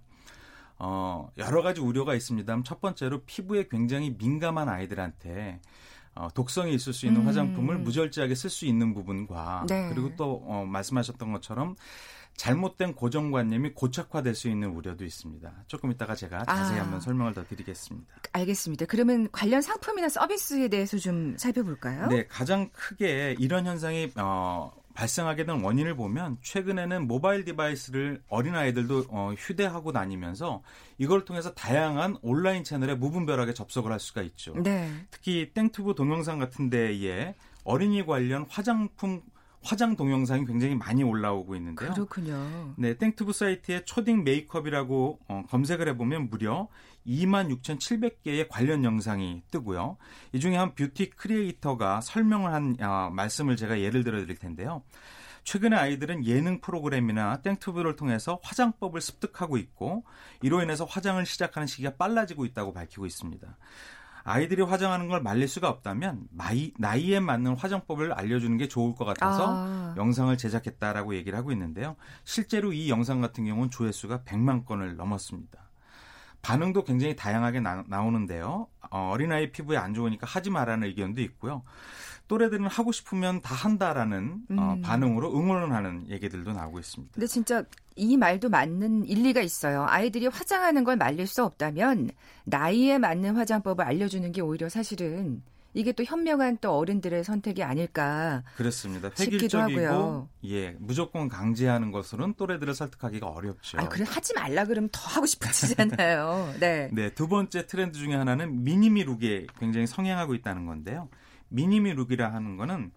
어, 0.78 1.30
여러 1.36 1.60
가지 1.60 1.82
우려가 1.82 2.14
있습니다. 2.14 2.62
첫 2.64 2.80
번째로 2.80 3.20
피부에 3.26 3.68
굉장히 3.68 4.16
민감한 4.18 4.70
아이들한테 4.70 5.60
어, 6.14 6.28
독성이 6.34 6.74
있을 6.74 6.92
수 6.92 7.06
있는 7.06 7.22
음. 7.22 7.26
화장품을 7.26 7.78
무절제하게 7.78 8.34
쓸 8.34 8.50
수 8.50 8.66
있는 8.66 8.94
부분과 8.94 9.66
네. 9.68 9.88
그리고 9.90 10.14
또 10.16 10.42
어, 10.46 10.64
말씀하셨던 10.66 11.32
것처럼 11.32 11.76
잘못된 12.36 12.94
고정관념이 12.94 13.74
고착화될 13.74 14.34
수 14.34 14.48
있는 14.48 14.70
우려도 14.70 15.04
있습니다. 15.04 15.64
조금 15.66 15.92
이따가 15.92 16.14
제가 16.14 16.44
자세히 16.46 16.78
아. 16.78 16.84
한번 16.84 17.00
설명을 17.00 17.34
더 17.34 17.44
드리겠습니다. 17.44 18.14
알겠습니다. 18.32 18.86
그러면 18.86 19.28
관련 19.30 19.60
상품이나 19.60 20.08
서비스에 20.08 20.68
대해서 20.68 20.96
좀 20.96 21.36
살펴볼까요? 21.36 22.06
네, 22.06 22.26
가장 22.26 22.70
크게 22.72 23.36
이런 23.38 23.66
현상이 23.66 24.12
어, 24.16 24.72
발생하게 24.94 25.44
된 25.46 25.62
원인을 25.62 25.94
보면 25.96 26.38
최근에는 26.42 27.06
모바일 27.06 27.44
device를 27.44 28.22
어린아이들도 28.28 29.06
어, 29.10 29.32
휴대하고 29.36 29.92
다니면서 29.92 30.62
이걸 30.98 31.24
통해서 31.24 31.54
다양한 31.54 32.16
온라인 32.22 32.64
채널에 32.64 32.94
무분별하게 32.94 33.54
접속을 33.54 33.92
할 33.92 34.00
수가 34.00 34.22
있죠. 34.22 34.54
네. 34.54 34.90
특히 35.10 35.52
땡튜브 35.54 35.94
동영상 35.94 36.38
같은 36.38 36.70
데에 36.70 37.34
어린이 37.64 38.04
관련 38.04 38.46
화장품 38.48 39.22
화장 39.62 39.94
동영상이 39.94 40.46
굉장히 40.46 40.74
많이 40.74 41.02
올라오고 41.02 41.54
있는데요. 41.56 41.92
그렇군요. 41.92 42.74
네, 42.76 42.96
땡튜브 42.96 43.32
사이트에 43.32 43.84
초딩 43.84 44.24
메이크업이라고 44.24 45.18
어, 45.28 45.44
검색을 45.50 45.88
해보면 45.88 46.30
무려 46.30 46.68
26,700개의 47.06 48.46
관련 48.48 48.84
영상이 48.84 49.42
뜨고요. 49.50 49.96
이 50.32 50.40
중에 50.40 50.56
한 50.56 50.74
beauty 50.74 51.10
creator가 51.10 52.00
설명을 52.00 52.52
한 52.52 52.76
어, 52.80 53.10
말씀을 53.10 53.56
제가 53.56 53.80
예를 53.80 54.04
들어 54.04 54.20
드릴 54.20 54.36
텐데요. 54.36 54.82
최근에 55.44 55.76
아이들은 55.76 56.26
예능 56.26 56.60
프로그램이나 56.60 57.40
땡튜브를 57.42 57.96
통해서 57.96 58.38
화장법을 58.42 59.00
습득하고 59.00 59.56
있고 59.56 60.04
이로 60.42 60.62
인해서 60.62 60.84
화장을 60.84 61.24
시작하는 61.24 61.66
시기가 61.66 61.96
빨라지고 61.96 62.44
있다고 62.44 62.72
밝히고 62.72 63.06
있습니다. 63.06 63.56
아이들이 64.22 64.62
화장하는 64.62 65.08
걸 65.08 65.22
말릴 65.22 65.48
수가 65.48 65.68
없다면 65.68 66.28
마이, 66.30 66.72
나이에 66.78 67.20
맞는 67.20 67.56
화장법을 67.56 68.12
알려주는 68.12 68.56
게 68.58 68.68
좋을 68.68 68.94
것 68.94 69.04
같아서 69.06 69.46
아. 69.48 69.94
영상을 69.96 70.36
제작했다라고 70.36 71.14
얘기를 71.14 71.38
하고 71.38 71.52
있는데요. 71.52 71.96
실제로 72.24 72.72
이 72.72 72.90
영상 72.90 73.20
같은 73.20 73.44
경우는 73.46 73.70
조회수가 73.70 74.24
100만 74.24 74.66
건을 74.66 74.96
넘었습니다. 74.96 75.69
반응도 76.42 76.84
굉장히 76.84 77.16
다양하게 77.16 77.60
나, 77.60 77.84
오는데요 78.02 78.66
어, 78.90 79.10
어린아이 79.12 79.52
피부에 79.52 79.76
안 79.76 79.94
좋으니까 79.94 80.26
하지 80.26 80.50
말라는 80.50 80.88
의견도 80.88 81.20
있고요. 81.22 81.62
또래들은 82.28 82.66
하고 82.66 82.92
싶으면 82.92 83.40
다 83.40 83.54
한다라는 83.54 84.44
어, 84.50 84.52
음. 84.52 84.58
어, 84.58 84.78
반응으로 84.82 85.36
응원을 85.36 85.72
하는 85.72 86.08
얘기들도 86.08 86.52
나오고 86.52 86.78
있습니다. 86.78 87.14
근데 87.14 87.26
진짜 87.26 87.64
이 87.96 88.16
말도 88.16 88.48
맞는 88.48 89.04
일리가 89.06 89.40
있어요. 89.40 89.84
아이들이 89.88 90.28
화장하는 90.28 90.84
걸 90.84 90.96
말릴 90.96 91.26
수 91.26 91.44
없다면 91.44 92.10
나이에 92.44 92.98
맞는 92.98 93.36
화장법을 93.36 93.84
알려주는 93.84 94.30
게 94.32 94.40
오히려 94.40 94.68
사실은 94.68 95.42
이게 95.72 95.92
또 95.92 96.02
현명한 96.02 96.58
또 96.60 96.76
어른들의 96.76 97.22
선택이 97.24 97.62
아닐까. 97.62 98.42
그렇습니다. 98.56 99.10
획일적이고 99.18 100.28
예 100.46 100.70
무조건 100.78 101.28
강제하는 101.28 101.92
것으로는 101.92 102.34
또래들을 102.34 102.74
설득하기가 102.74 103.26
어렵죠. 103.28 103.78
아 103.78 103.88
그래 103.88 104.04
하지 104.08 104.34
말라 104.34 104.64
그러면 104.64 104.88
더 104.92 105.00
하고 105.08 105.26
싶어지잖아요. 105.26 106.54
네. 106.60 106.88
네 106.92 107.10
두 107.10 107.28
번째 107.28 107.66
트렌드 107.66 107.98
중에 107.98 108.14
하나는 108.14 108.64
미니미 108.64 109.04
룩에 109.04 109.46
굉장히 109.58 109.86
성행하고 109.86 110.34
있다는 110.34 110.66
건데요. 110.66 111.08
미니미 111.48 111.92
룩이라 111.94 112.32
하는 112.32 112.56
거는 112.56 112.90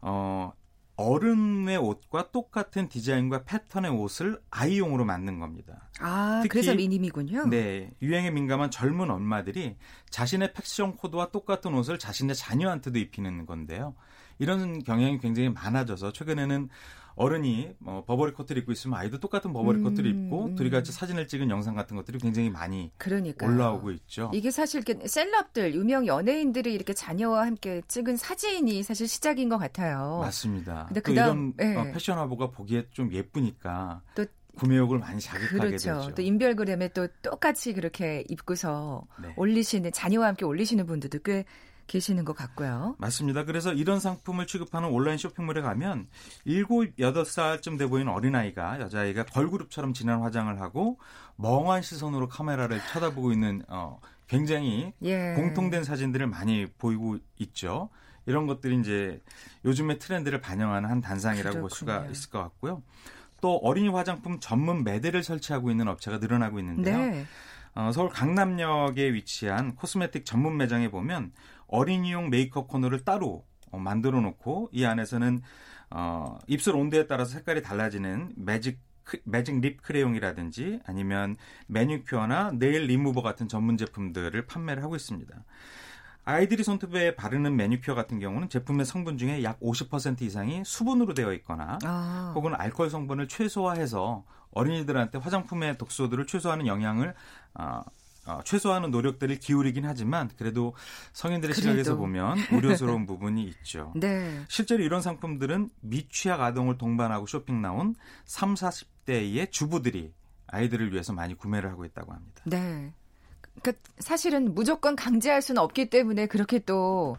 어 0.00 0.52
어른의 1.00 1.78
옷과 1.78 2.30
똑같은 2.30 2.88
디자인과 2.88 3.44
패턴의 3.44 3.90
옷을 3.90 4.40
아이용으로 4.50 5.04
만든 5.04 5.38
겁니다. 5.38 5.88
아, 5.98 6.40
특히, 6.42 6.60
그래서 6.60 6.74
미니미군요. 6.74 7.46
네, 7.46 7.90
유행에 8.02 8.30
민감한 8.30 8.70
젊은 8.70 9.10
엄마들이 9.10 9.76
자신의 10.10 10.52
패션 10.52 10.96
코드와 10.96 11.30
똑같은 11.30 11.74
옷을 11.74 11.98
자신의 11.98 12.36
자녀한테도 12.36 12.98
입히는 12.98 13.46
건데요. 13.46 13.94
이런 14.38 14.82
경향이 14.82 15.18
굉장히 15.18 15.50
많아져서 15.50 16.12
최근에는 16.12 16.68
어른이 17.16 17.74
뭐 17.78 18.04
버버리 18.04 18.32
코트를 18.32 18.62
입고 18.62 18.72
있으면 18.72 18.98
아이도 18.98 19.18
똑같은 19.18 19.52
버버리 19.52 19.78
음, 19.78 19.84
코트를 19.84 20.10
입고 20.10 20.46
음. 20.46 20.54
둘이 20.54 20.70
같이 20.70 20.92
사진을 20.92 21.26
찍은 21.28 21.50
영상 21.50 21.74
같은 21.74 21.96
것들이 21.96 22.18
굉장히 22.18 22.50
많이 22.50 22.90
그러니까요. 22.98 23.50
올라오고 23.50 23.90
있죠. 23.92 24.30
이게 24.34 24.50
사실 24.50 24.82
이렇게 24.86 25.06
셀럽들, 25.06 25.74
유명 25.74 26.06
연예인들이 26.06 26.72
이렇게 26.72 26.92
자녀와 26.94 27.46
함께 27.46 27.82
찍은 27.88 28.16
사진이 28.16 28.82
사실 28.82 29.08
시작인 29.08 29.48
것 29.48 29.58
같아요. 29.58 30.18
맞습니다. 30.22 30.86
근데 30.88 31.00
그다음 31.00 31.54
이런 31.58 31.84
네. 31.84 31.92
패션 31.92 32.18
화보가 32.18 32.50
보기에 32.50 32.86
좀 32.90 33.12
예쁘니까 33.12 34.02
또 34.14 34.24
구매욕을 34.56 34.98
많이 34.98 35.20
자극하게 35.20 35.58
그렇죠. 35.58 36.00
되죠. 36.00 36.14
또 36.14 36.22
인별그램에 36.22 36.88
또 36.88 37.06
똑같이 37.22 37.72
그렇게 37.72 38.24
입고서 38.28 39.06
네. 39.22 39.32
올리시는 39.36 39.92
자녀와 39.92 40.28
함께 40.28 40.44
올리시는 40.44 40.86
분들도 40.86 41.20
꽤 41.24 41.44
계시는 41.90 42.24
것 42.24 42.36
같고요. 42.36 42.94
맞습니다. 42.98 43.44
그래서 43.44 43.72
이런 43.72 43.98
상품을 43.98 44.46
취급하는 44.46 44.88
온라인 44.90 45.18
쇼핑몰에 45.18 45.60
가면 45.60 46.06
7, 46.46 46.64
8살쯤 46.64 47.78
돼 47.78 47.86
보이는 47.88 48.12
어린아이가 48.12 48.80
여자아이가 48.80 49.24
걸그룹처럼 49.24 49.92
진한 49.92 50.20
화장을 50.20 50.60
하고 50.60 50.98
멍한 51.34 51.82
시선으로 51.82 52.28
카메라를 52.28 52.80
쳐다보고 52.92 53.32
있는 53.32 53.62
어, 53.68 53.98
굉장히 54.28 54.92
예. 55.02 55.34
공통된 55.34 55.82
사진들을 55.82 56.28
많이 56.28 56.66
보이고 56.78 57.18
있죠. 57.38 57.90
이런 58.24 58.46
것들이 58.46 58.78
이제 58.78 59.20
요즘의 59.64 59.98
트렌드를 59.98 60.40
반영하는 60.40 60.88
한 60.88 61.00
단상이라고 61.00 61.54
그렇군요. 61.54 61.62
볼 61.62 61.70
수가 61.70 62.06
있을 62.06 62.30
것 62.30 62.38
같고요. 62.40 62.84
또 63.40 63.56
어린이 63.56 63.88
화장품 63.88 64.38
전문 64.38 64.84
매대를 64.84 65.24
설치하고 65.24 65.72
있는 65.72 65.88
업체가 65.88 66.18
늘어나고 66.18 66.60
있는데요. 66.60 66.98
네. 66.98 67.26
어, 67.74 67.90
서울 67.92 68.10
강남역에 68.10 69.12
위치한 69.12 69.74
cosmetic 69.74 70.24
전문 70.24 70.56
매장에 70.56 70.90
보면 70.90 71.32
어린이용 71.70 72.30
메이크업 72.30 72.68
코너를 72.68 73.04
따로 73.04 73.44
어, 73.70 73.78
만들어 73.78 74.20
놓고 74.20 74.70
이 74.72 74.84
안에서는 74.84 75.42
어, 75.90 76.38
입술 76.46 76.76
온도에 76.76 77.06
따라서 77.06 77.32
색깔이 77.32 77.62
달라지는 77.62 78.32
매직 78.36 78.78
매직 79.24 79.60
lip 79.60 79.82
크레용이라든지 79.82 80.80
아니면 80.86 81.36
매니큐어나 81.66 82.52
네일 82.54 82.84
리무버 82.86 83.22
같은 83.22 83.48
전문 83.48 83.76
제품들을 83.76 84.46
판매를 84.46 84.84
하고 84.84 84.94
있습니다. 84.94 85.34
아이들이 86.24 86.62
손톱에 86.62 87.16
바르는 87.16 87.56
매니큐어 87.56 87.94
같은 87.94 88.20
경우는 88.20 88.50
제품의 88.50 88.86
성분 88.86 89.18
중에 89.18 89.42
약 89.42 89.58
50% 89.60 90.22
이상이 90.22 90.62
수분으로 90.64 91.14
되어 91.14 91.32
있거나 91.34 91.78
아. 91.82 92.32
혹은 92.36 92.54
알코올 92.54 92.90
성분을 92.90 93.26
최소화해서 93.26 94.24
어린이들한테 94.52 95.18
화장품의 95.18 95.78
독소들을 95.78 96.26
최소화하는 96.26 96.66
영향을 96.66 97.14
어, 97.54 97.62
어, 97.64 97.82
최소화하는 98.44 98.90
노력들을 98.90 99.38
기울이긴 99.38 99.84
하지만 99.84 100.30
그래도 100.36 100.74
성인들의 101.12 101.54
그래도. 101.54 101.68
시각에서 101.70 101.96
보면 101.96 102.36
우려스러운 102.52 103.06
부분이 103.06 103.42
있죠. 103.44 103.92
네. 103.96 104.40
실제로 104.48 104.82
이런 104.82 105.02
상품들은 105.02 105.70
미취학 105.80 106.40
아동을 106.40 106.78
동반하고 106.78 107.26
쇼핑 107.26 107.60
나온 107.60 107.94
3, 108.24 108.54
40대의 108.54 109.50
주부들이 109.50 110.12
아이들을 110.46 110.92
위해서 110.92 111.12
많이 111.12 111.34
구매를 111.34 111.70
하고 111.70 111.84
있다고 111.84 112.12
합니다. 112.12 112.42
네. 112.44 112.92
그 113.62 113.72
사실은 113.98 114.54
무조건 114.54 114.96
강제할 114.96 115.42
수는 115.42 115.60
없기 115.60 115.90
때문에 115.90 116.26
그렇게 116.26 116.58
또 116.60 117.16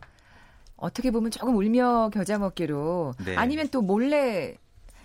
어떻게 0.76 1.12
보면 1.12 1.32
조금 1.32 1.56
울며 1.56 2.10
겨자 2.12 2.40
먹기로 2.40 3.14
네. 3.24 3.36
아니면 3.36 3.68
또 3.70 3.82
몰래 3.82 4.58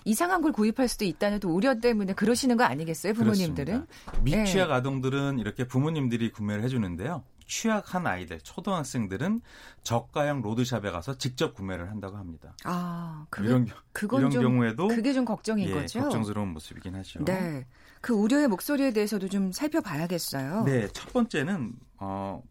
이상한 0.07 0.41
걸 0.41 0.53
구입할 0.53 0.87
수도 0.87 1.05
있다는 1.05 1.41
또 1.41 1.51
우려 1.51 1.81
때문에 1.81 2.15
그러시는 2.15 2.57
거 2.57 2.63
아니겠어요, 2.63 3.13
부모님들은? 3.13 3.87
그렇습니다. 3.87 4.23
미취학 4.23 4.69
네. 4.69 4.75
아동들은 4.75 5.41
이렇게 5.41 5.67
부모님들이 5.67 6.31
구매를 6.31 6.63
해주는데요. 6.63 7.25
취약한 7.49 8.07
아이들, 8.07 8.41
초등학생들은 8.41 9.41
저가형 9.83 10.43
로드샵에 10.43 10.93
가서 10.93 11.19
직접 11.19 11.55
구매를 11.55 11.91
한다고 11.91 12.17
합니다. 12.19 12.55
아, 12.65 13.27
그게, 13.31 13.49
이런 13.49 13.67
그건 13.93 14.21
이런 14.21 14.31
좀, 14.31 14.43
경우에도 14.43 14.87
그게 14.87 15.13
좀 15.13 15.25
걱정인 15.25 15.69
예, 15.69 15.75
거죠. 15.75 16.01
걱정스러운 16.01 16.53
모습이긴 16.53 16.95
하죠. 16.95 17.25
네, 17.25 17.67
그 18.01 18.15
우려의 18.15 18.47
목소리에 18.47 18.93
대해서도 18.93 19.29
좀 19.29 19.51
살펴봐야겠어요. 19.51 20.65
네, 20.65 20.87
첫 20.93 21.13
번째는 21.13 21.73
어, 21.99 22.43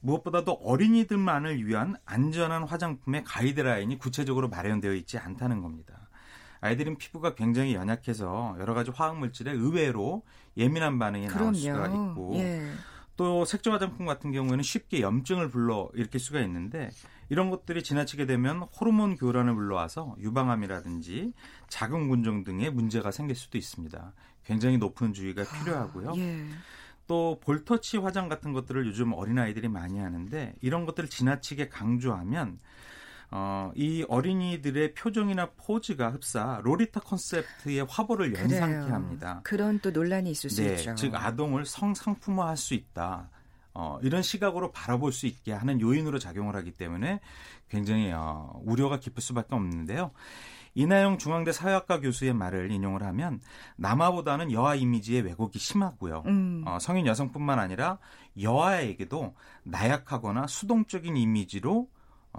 무엇보다도 0.00 0.52
어린이들만을 0.52 1.64
위한 1.64 1.94
안전한 2.04 2.64
화장품의 2.64 3.22
가이드라인이 3.24 3.98
구체적으로 3.98 4.48
마련되어 4.48 4.94
있지 4.94 5.16
않다는 5.18 5.62
겁니다. 5.62 6.03
아이들은 6.64 6.96
피부가 6.96 7.34
굉장히 7.34 7.74
연약해서 7.74 8.56
여러 8.58 8.72
가지 8.72 8.90
화학 8.90 9.18
물질에 9.18 9.52
의외로 9.52 10.22
예민한 10.56 10.98
반응이 10.98 11.26
그럼요. 11.26 11.44
나올 11.44 11.54
수가 11.54 11.86
있고 11.88 12.34
예. 12.36 12.70
또 13.16 13.44
색조 13.44 13.70
화장품 13.70 14.06
같은 14.06 14.32
경우에는 14.32 14.62
쉽게 14.62 15.02
염증을 15.02 15.50
불러 15.50 15.90
일으킬 15.92 16.18
수가 16.18 16.40
있는데 16.40 16.90
이런 17.28 17.50
것들이 17.50 17.82
지나치게 17.82 18.24
되면 18.24 18.62
호르몬 18.62 19.16
교란을 19.16 19.54
불러와서 19.54 20.16
유방암이라든지 20.20 21.34
자궁근종 21.68 22.44
등의 22.44 22.70
문제가 22.70 23.10
생길 23.10 23.36
수도 23.36 23.58
있습니다. 23.58 24.14
굉장히 24.44 24.78
높은 24.78 25.12
주의가 25.12 25.42
아, 25.42 25.44
필요하고요. 25.44 26.10
아, 26.10 26.16
예. 26.16 26.46
또 27.06 27.38
볼터치 27.42 27.98
화장 27.98 28.30
같은 28.30 28.54
것들을 28.54 28.86
요즘 28.86 29.12
어린아이들이 29.12 29.68
많이 29.68 29.98
하는데 29.98 30.54
이런 30.62 30.86
것들을 30.86 31.10
지나치게 31.10 31.68
강조하면 31.68 32.58
어, 33.36 33.72
이 33.74 34.04
어린이들의 34.08 34.94
표정이나 34.94 35.50
포즈가 35.56 36.10
흡사 36.10 36.60
로리타 36.62 37.00
컨셉트의 37.00 37.84
화보를 37.88 38.32
연상케 38.32 38.92
합니다. 38.92 39.40
그런 39.42 39.80
또 39.80 39.90
논란이 39.90 40.30
있을 40.30 40.50
수 40.50 40.62
네, 40.62 40.74
있죠. 40.74 40.94
즉 40.94 41.16
아동을 41.16 41.66
성상품화할 41.66 42.56
수 42.56 42.74
있다. 42.74 43.28
어, 43.72 43.98
이런 44.02 44.22
시각으로 44.22 44.70
바라볼 44.70 45.10
수 45.10 45.26
있게 45.26 45.52
하는 45.52 45.80
요인으로 45.80 46.20
작용을 46.20 46.54
하기 46.54 46.74
때문에 46.74 47.18
굉장히 47.68 48.12
어, 48.12 48.60
우려가 48.64 49.00
깊을 49.00 49.20
수밖에 49.20 49.56
없는데요. 49.56 50.12
이나영 50.74 51.18
중앙대 51.18 51.50
사회학과 51.50 51.98
교수의 51.98 52.34
말을 52.34 52.70
인용을 52.70 53.02
하면 53.02 53.40
남아보다는 53.74 54.52
여아 54.52 54.76
이미지의 54.76 55.22
왜곡이 55.22 55.58
심하고요. 55.58 56.22
음. 56.26 56.62
어, 56.66 56.78
성인 56.80 57.04
여성뿐만 57.08 57.58
아니라 57.58 57.98
여아에게도 58.40 59.34
나약하거나 59.64 60.46
수동적인 60.46 61.16
이미지로 61.16 61.80
어, 61.80 61.93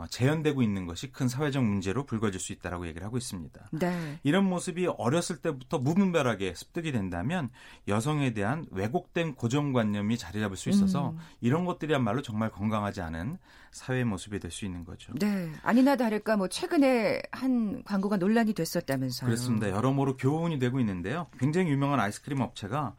재현되고 0.10 0.62
있는 0.62 0.86
것이 0.86 1.12
큰 1.12 1.27
사회적 1.27 1.63
문제로 1.63 2.05
불거질 2.05 2.39
수 2.39 2.51
있다라고 2.53 2.88
얘기를 2.88 3.05
하고 3.05 3.17
있습니다. 3.17 3.69
네. 3.71 4.19
이런 4.23 4.43
모습이 4.45 4.88
어렸을 4.97 5.38
때부터 5.38 5.77
무분별하게 5.79 6.53
습득이 6.55 6.91
된다면 6.91 7.49
여성에 7.88 8.34
대한 8.34 8.65
왜곡된 8.71 9.36
고정관념이 9.36 10.17
자리 10.17 10.39
잡을 10.41 10.58
수 10.58 10.69
있어서 10.69 11.12
음. 11.12 11.19
이런 11.39 11.65
것들이야말로 11.65 12.21
정말 12.21 12.51
건강하지 12.51 13.01
않은 13.01 13.38
사회 13.71 14.03
모습이 14.03 14.39
될 14.39 14.51
수 14.51 14.63
있는 14.65 14.86
거죠. 14.86 15.13
네. 15.19 15.51
아니나 15.63 15.95
다를까 15.97 16.38
뭐 16.38 16.47
최근에 16.47 17.21
한 17.31 17.84
광고가 17.84 18.17
논란이 18.17 18.53
됐었다면서요. 18.53 19.25
그렇습니다. 19.27 19.69
여러모로 19.69 20.15
교훈이 20.17 20.60
되고 20.60 20.79
있는데요. 20.79 21.27
굉장히 21.39 21.71
유명한 21.71 21.99
아이스크림 21.99 22.39
업체가 22.41 22.95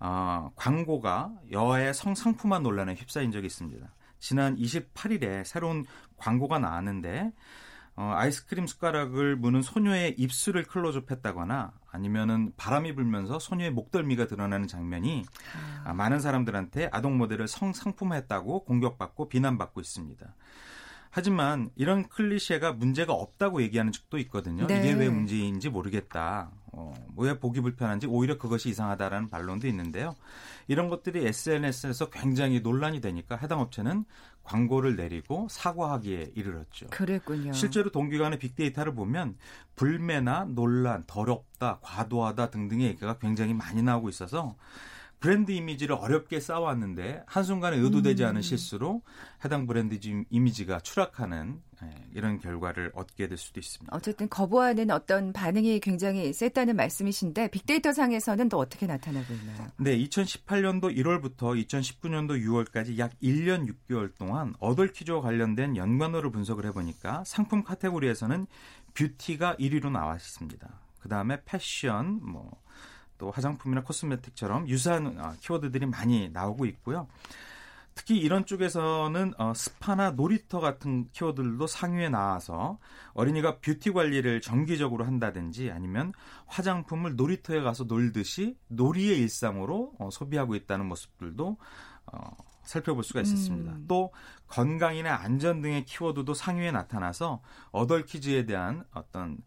어, 0.00 0.50
광고가 0.56 1.32
여아의 1.52 1.94
성상품화 1.94 2.58
논란에 2.58 2.94
휩싸인 2.94 3.30
적이 3.30 3.46
있습니다. 3.46 3.86
지난 4.18 4.56
28일에 4.56 5.44
새로운 5.44 5.84
광고가 6.16 6.58
나왔는데 6.58 7.32
어, 7.96 8.12
아이스크림 8.14 8.66
숟가락을 8.66 9.36
무는 9.36 9.62
소녀의 9.62 10.16
입술을 10.18 10.64
클로즈업했다거나 10.64 11.72
아니면은 11.90 12.52
바람이 12.58 12.94
불면서 12.94 13.38
소녀의 13.38 13.70
목덜미가 13.70 14.26
드러나는 14.26 14.68
장면이 14.68 15.24
아. 15.84 15.94
많은 15.94 16.20
사람들한테 16.20 16.90
아동 16.92 17.16
모델을 17.16 17.48
성상품화했다고 17.48 18.64
공격받고 18.64 19.30
비난받고 19.30 19.80
있습니다. 19.80 20.34
하지만 21.10 21.70
이런 21.76 22.06
클리셰가 22.06 22.74
문제가 22.74 23.14
없다고 23.14 23.62
얘기하는 23.62 23.90
측도 23.90 24.18
있거든요. 24.18 24.66
네. 24.66 24.80
이게 24.80 24.92
왜 24.92 25.08
문제인지 25.08 25.70
모르겠다. 25.70 26.50
어, 26.72 26.92
왜 27.16 27.38
보기 27.38 27.62
불편한지 27.62 28.06
오히려 28.06 28.36
그것이 28.36 28.68
이상하다라는 28.68 29.30
반론도 29.30 29.66
있는데요. 29.68 30.14
이런 30.68 30.90
것들이 30.90 31.26
SNS에서 31.26 32.10
굉장히 32.10 32.60
논란이 32.60 33.00
되니까 33.00 33.36
해당 33.36 33.60
업체는 33.60 34.04
광고를 34.46 34.96
내리고 34.96 35.48
사과하기에 35.50 36.32
이르렀죠. 36.34 36.86
그랬군요. 36.90 37.52
실제로 37.52 37.90
동기간의 37.90 38.38
빅데이터를 38.38 38.94
보면 38.94 39.36
불매나 39.74 40.46
논란, 40.50 41.04
더럽다, 41.06 41.80
과도하다 41.82 42.50
등등의 42.50 42.86
얘기가 42.86 43.18
굉장히 43.18 43.54
많이 43.54 43.82
나오고 43.82 44.08
있어서 44.08 44.56
브랜드 45.18 45.50
이미지를 45.50 45.96
어렵게 45.96 46.40
쌓아왔는데 46.40 47.24
한순간에 47.26 47.76
의도되지 47.78 48.24
않은 48.24 48.36
음. 48.36 48.42
실수로 48.42 49.02
해당 49.44 49.66
브랜드 49.66 49.98
이미지가 50.30 50.80
추락하는 50.80 51.60
예, 51.82 51.90
이런 52.14 52.38
결과를 52.38 52.90
얻게 52.94 53.28
될 53.28 53.36
수도 53.36 53.60
있습니다. 53.60 53.94
어쨌든 53.94 54.28
거부하는 54.28 54.90
어떤 54.90 55.32
반응이 55.32 55.80
굉장히 55.80 56.32
셌다는 56.32 56.76
말씀이신데 56.76 57.48
빅데이터 57.48 57.92
상에서는 57.92 58.48
또 58.48 58.58
어떻게 58.58 58.86
나타나고 58.86 59.34
있나요? 59.34 59.68
네, 59.78 59.98
2018년도 59.98 60.96
1월부터 60.96 61.66
2019년도 61.66 62.42
6월까지 62.42 62.98
약 62.98 63.12
1년 63.22 63.70
6개월 63.70 64.14
동안 64.16 64.54
어덜키즈와 64.58 65.20
관련된 65.20 65.76
연관어를 65.76 66.30
분석을 66.30 66.64
해보니까 66.66 67.24
상품 67.24 67.62
카테고리에서는 67.62 68.46
뷰티가 68.94 69.56
1위로 69.56 69.90
나와 69.90 70.16
있습니다. 70.16 70.68
그 71.00 71.08
다음에 71.08 71.40
패션, 71.44 72.20
뭐 72.22 72.50
또 73.18 73.30
화장품이나 73.30 73.82
코스메틱처럼 73.82 74.68
유사한 74.68 75.18
어, 75.18 75.34
키워드들이 75.40 75.86
많이 75.86 76.28
나오고 76.30 76.66
있고요. 76.66 77.06
특히 77.96 78.18
이런 78.18 78.44
쪽에서는 78.44 79.32
어, 79.38 79.54
스파나 79.54 80.10
놀이터 80.10 80.60
같은 80.60 81.08
키워드들도 81.12 81.66
상위에 81.66 82.10
나와서 82.10 82.78
어린이가 83.14 83.58
뷰티 83.60 83.92
관리를 83.92 84.42
정기적으로 84.42 85.04
한다든지 85.06 85.70
아니면 85.70 86.12
화장품을 86.46 87.16
놀이터에 87.16 87.62
가서 87.62 87.84
놀듯이 87.84 88.58
놀이의 88.68 89.18
일상으로 89.18 89.94
어, 89.98 90.10
소비하고 90.12 90.54
있다는 90.54 90.86
모습들도 90.86 91.56
어, 92.12 92.36
살펴볼 92.64 93.02
수가 93.02 93.22
있었습니다. 93.22 93.72
음. 93.72 93.84
또 93.88 94.12
건강이나 94.48 95.14
안전 95.14 95.62
등의 95.62 95.86
키워드도 95.86 96.34
상위에 96.34 96.72
나타나서 96.72 97.40
어덜 97.70 98.04
키즈에 98.04 98.44
대한 98.44 98.84
어떤 98.92 99.38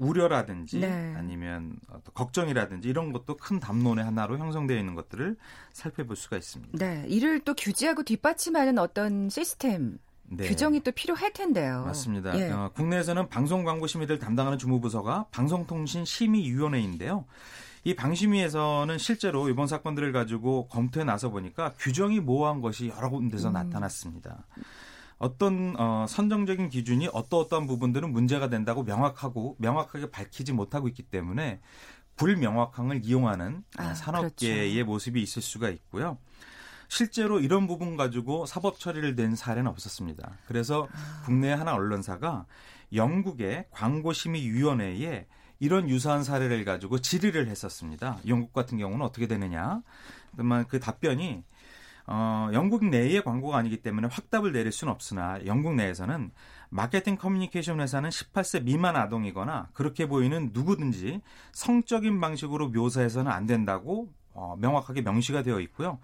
우려라든지 0.00 0.80
네. 0.80 1.14
아니면 1.16 1.76
걱정이라든지 2.14 2.88
이런 2.88 3.12
것도 3.12 3.36
큰 3.36 3.60
담론의 3.60 4.04
하나로 4.04 4.38
형성되어 4.38 4.76
있는 4.76 4.94
것들을 4.94 5.36
살펴볼 5.72 6.16
수가 6.16 6.36
있습니다. 6.36 6.78
네, 6.78 7.04
이를 7.06 7.40
또 7.40 7.54
규제하고 7.54 8.02
뒷받침하는 8.02 8.78
어떤 8.78 9.28
시스템 9.28 9.98
네. 10.24 10.46
규정이 10.46 10.80
또 10.80 10.92
필요할 10.92 11.32
텐데요. 11.32 11.84
맞습니다. 11.84 12.38
예. 12.38 12.50
어, 12.50 12.70
국내에서는 12.74 13.28
방송 13.28 13.64
광고 13.64 13.86
심의를 13.86 14.18
담당하는 14.18 14.58
주무부서가 14.58 15.26
방송통신 15.30 16.04
심의위원회인데요. 16.04 17.26
이 17.84 17.94
방심위에서는 17.94 18.98
실제로 18.98 19.48
이번 19.48 19.66
사건들을 19.66 20.12
가지고 20.12 20.68
검토해 20.68 21.04
나서 21.04 21.30
보니까 21.30 21.72
규정이 21.78 22.20
모호한 22.20 22.60
것이 22.60 22.88
여러 22.88 23.10
군데서 23.10 23.48
음. 23.48 23.54
나타났습니다. 23.54 24.44
어떤 25.20 25.74
어, 25.78 26.06
선정적인 26.08 26.70
기준이 26.70 27.08
어떠어떠한 27.12 27.66
부분들은 27.66 28.10
문제가 28.10 28.48
된다고 28.48 28.82
명확하고 28.82 29.54
명확하게 29.58 30.10
밝히지 30.10 30.52
못하고 30.54 30.88
있기 30.88 31.02
때문에 31.02 31.60
불명확함을 32.16 33.02
이용하는 33.04 33.62
아, 33.76 33.94
산업계의 33.94 34.72
그렇죠. 34.72 34.86
모습이 34.86 35.22
있을 35.22 35.42
수가 35.42 35.68
있고요. 35.68 36.16
실제로 36.88 37.38
이런 37.38 37.66
부분 37.66 37.98
가지고 37.98 38.46
사법 38.46 38.80
처리를 38.80 39.14
낸 39.14 39.36
사례는 39.36 39.70
없었습니다. 39.70 40.38
그래서 40.46 40.88
아. 40.90 41.22
국내 41.26 41.52
하나 41.52 41.74
언론사가 41.74 42.46
영국의 42.94 43.66
광고심의위원회에 43.70 45.26
이런 45.58 45.90
유사한 45.90 46.24
사례를 46.24 46.64
가지고 46.64 46.98
질의를 46.98 47.46
했었습니다. 47.46 48.18
영국 48.26 48.54
같은 48.54 48.78
경우는 48.78 49.04
어떻게 49.04 49.26
되느냐? 49.26 49.82
그러면 50.32 50.64
그 50.66 50.80
답변이 50.80 51.44
어, 52.12 52.50
영국 52.52 52.84
내의 52.84 53.22
광고가 53.22 53.56
아니기 53.56 53.76
때문에 53.82 54.08
확답을 54.10 54.50
내릴 54.50 54.72
수는 54.72 54.92
없으나 54.92 55.38
영국 55.46 55.76
내에서는 55.76 56.32
마케팅 56.68 57.16
커뮤니케이션 57.16 57.80
회사는 57.80 58.10
18세 58.10 58.64
미만 58.64 58.96
아동이거나 58.96 59.68
그렇게 59.74 60.06
보이는 60.06 60.50
누구든지 60.52 61.20
성적인 61.52 62.20
방식으로 62.20 62.70
묘사해서는 62.70 63.30
안 63.30 63.46
된다고 63.46 64.08
어, 64.32 64.56
명확하게 64.58 65.02
명시가 65.02 65.44
되어 65.44 65.60
있고요. 65.60 66.00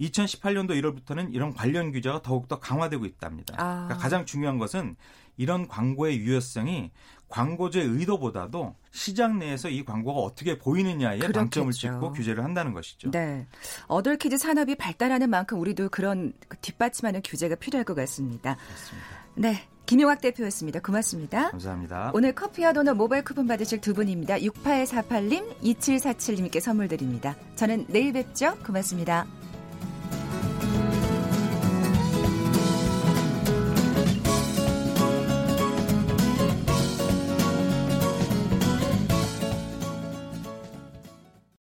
2018년도 0.00 0.70
1월부터는 0.70 1.32
이런 1.32 1.54
관련 1.54 1.92
규제가 1.92 2.22
더욱더 2.22 2.58
강화되고 2.58 3.06
있답니다. 3.06 3.54
아. 3.56 3.84
그러니까 3.84 3.98
가장 3.98 4.26
중요한 4.26 4.58
것은 4.58 4.96
이런 5.36 5.68
광고의 5.68 6.18
유효성이 6.18 6.90
광고주의 7.34 7.84
의도보다도 7.84 8.76
시장 8.92 9.40
내에서 9.40 9.68
이 9.68 9.84
광고가 9.84 10.20
어떻게 10.20 10.56
보이느냐에 10.56 11.18
그렇겠죠. 11.18 11.40
방점을 11.40 11.72
찍고 11.72 12.12
규제를 12.12 12.44
한다는 12.44 12.72
것이죠. 12.72 13.10
네. 13.10 13.44
어덜키즈 13.88 14.38
산업이 14.38 14.76
발달하는 14.76 15.28
만큼 15.28 15.58
우리도 15.58 15.88
그런 15.88 16.32
뒷받침하는 16.60 17.22
규제가 17.24 17.56
필요할 17.56 17.84
것 17.84 17.94
같습니다. 17.94 18.54
그렇습니다. 18.54 19.08
네. 19.34 19.68
김용학 19.86 20.20
대표였습니다. 20.20 20.78
고맙습니다. 20.78 21.50
감사합니다. 21.50 22.12
오늘 22.14 22.32
커피와 22.36 22.72
도넛 22.72 22.96
모바일 22.96 23.24
쿠폰 23.24 23.48
받으실 23.48 23.80
두 23.80 23.94
분입니다. 23.94 24.36
6848님, 24.36 25.60
2747님께 25.60 26.60
선물 26.60 26.86
드립니다. 26.86 27.34
저는 27.56 27.86
내일 27.88 28.12
뵙죠. 28.12 28.56
고맙습니다. 28.64 29.26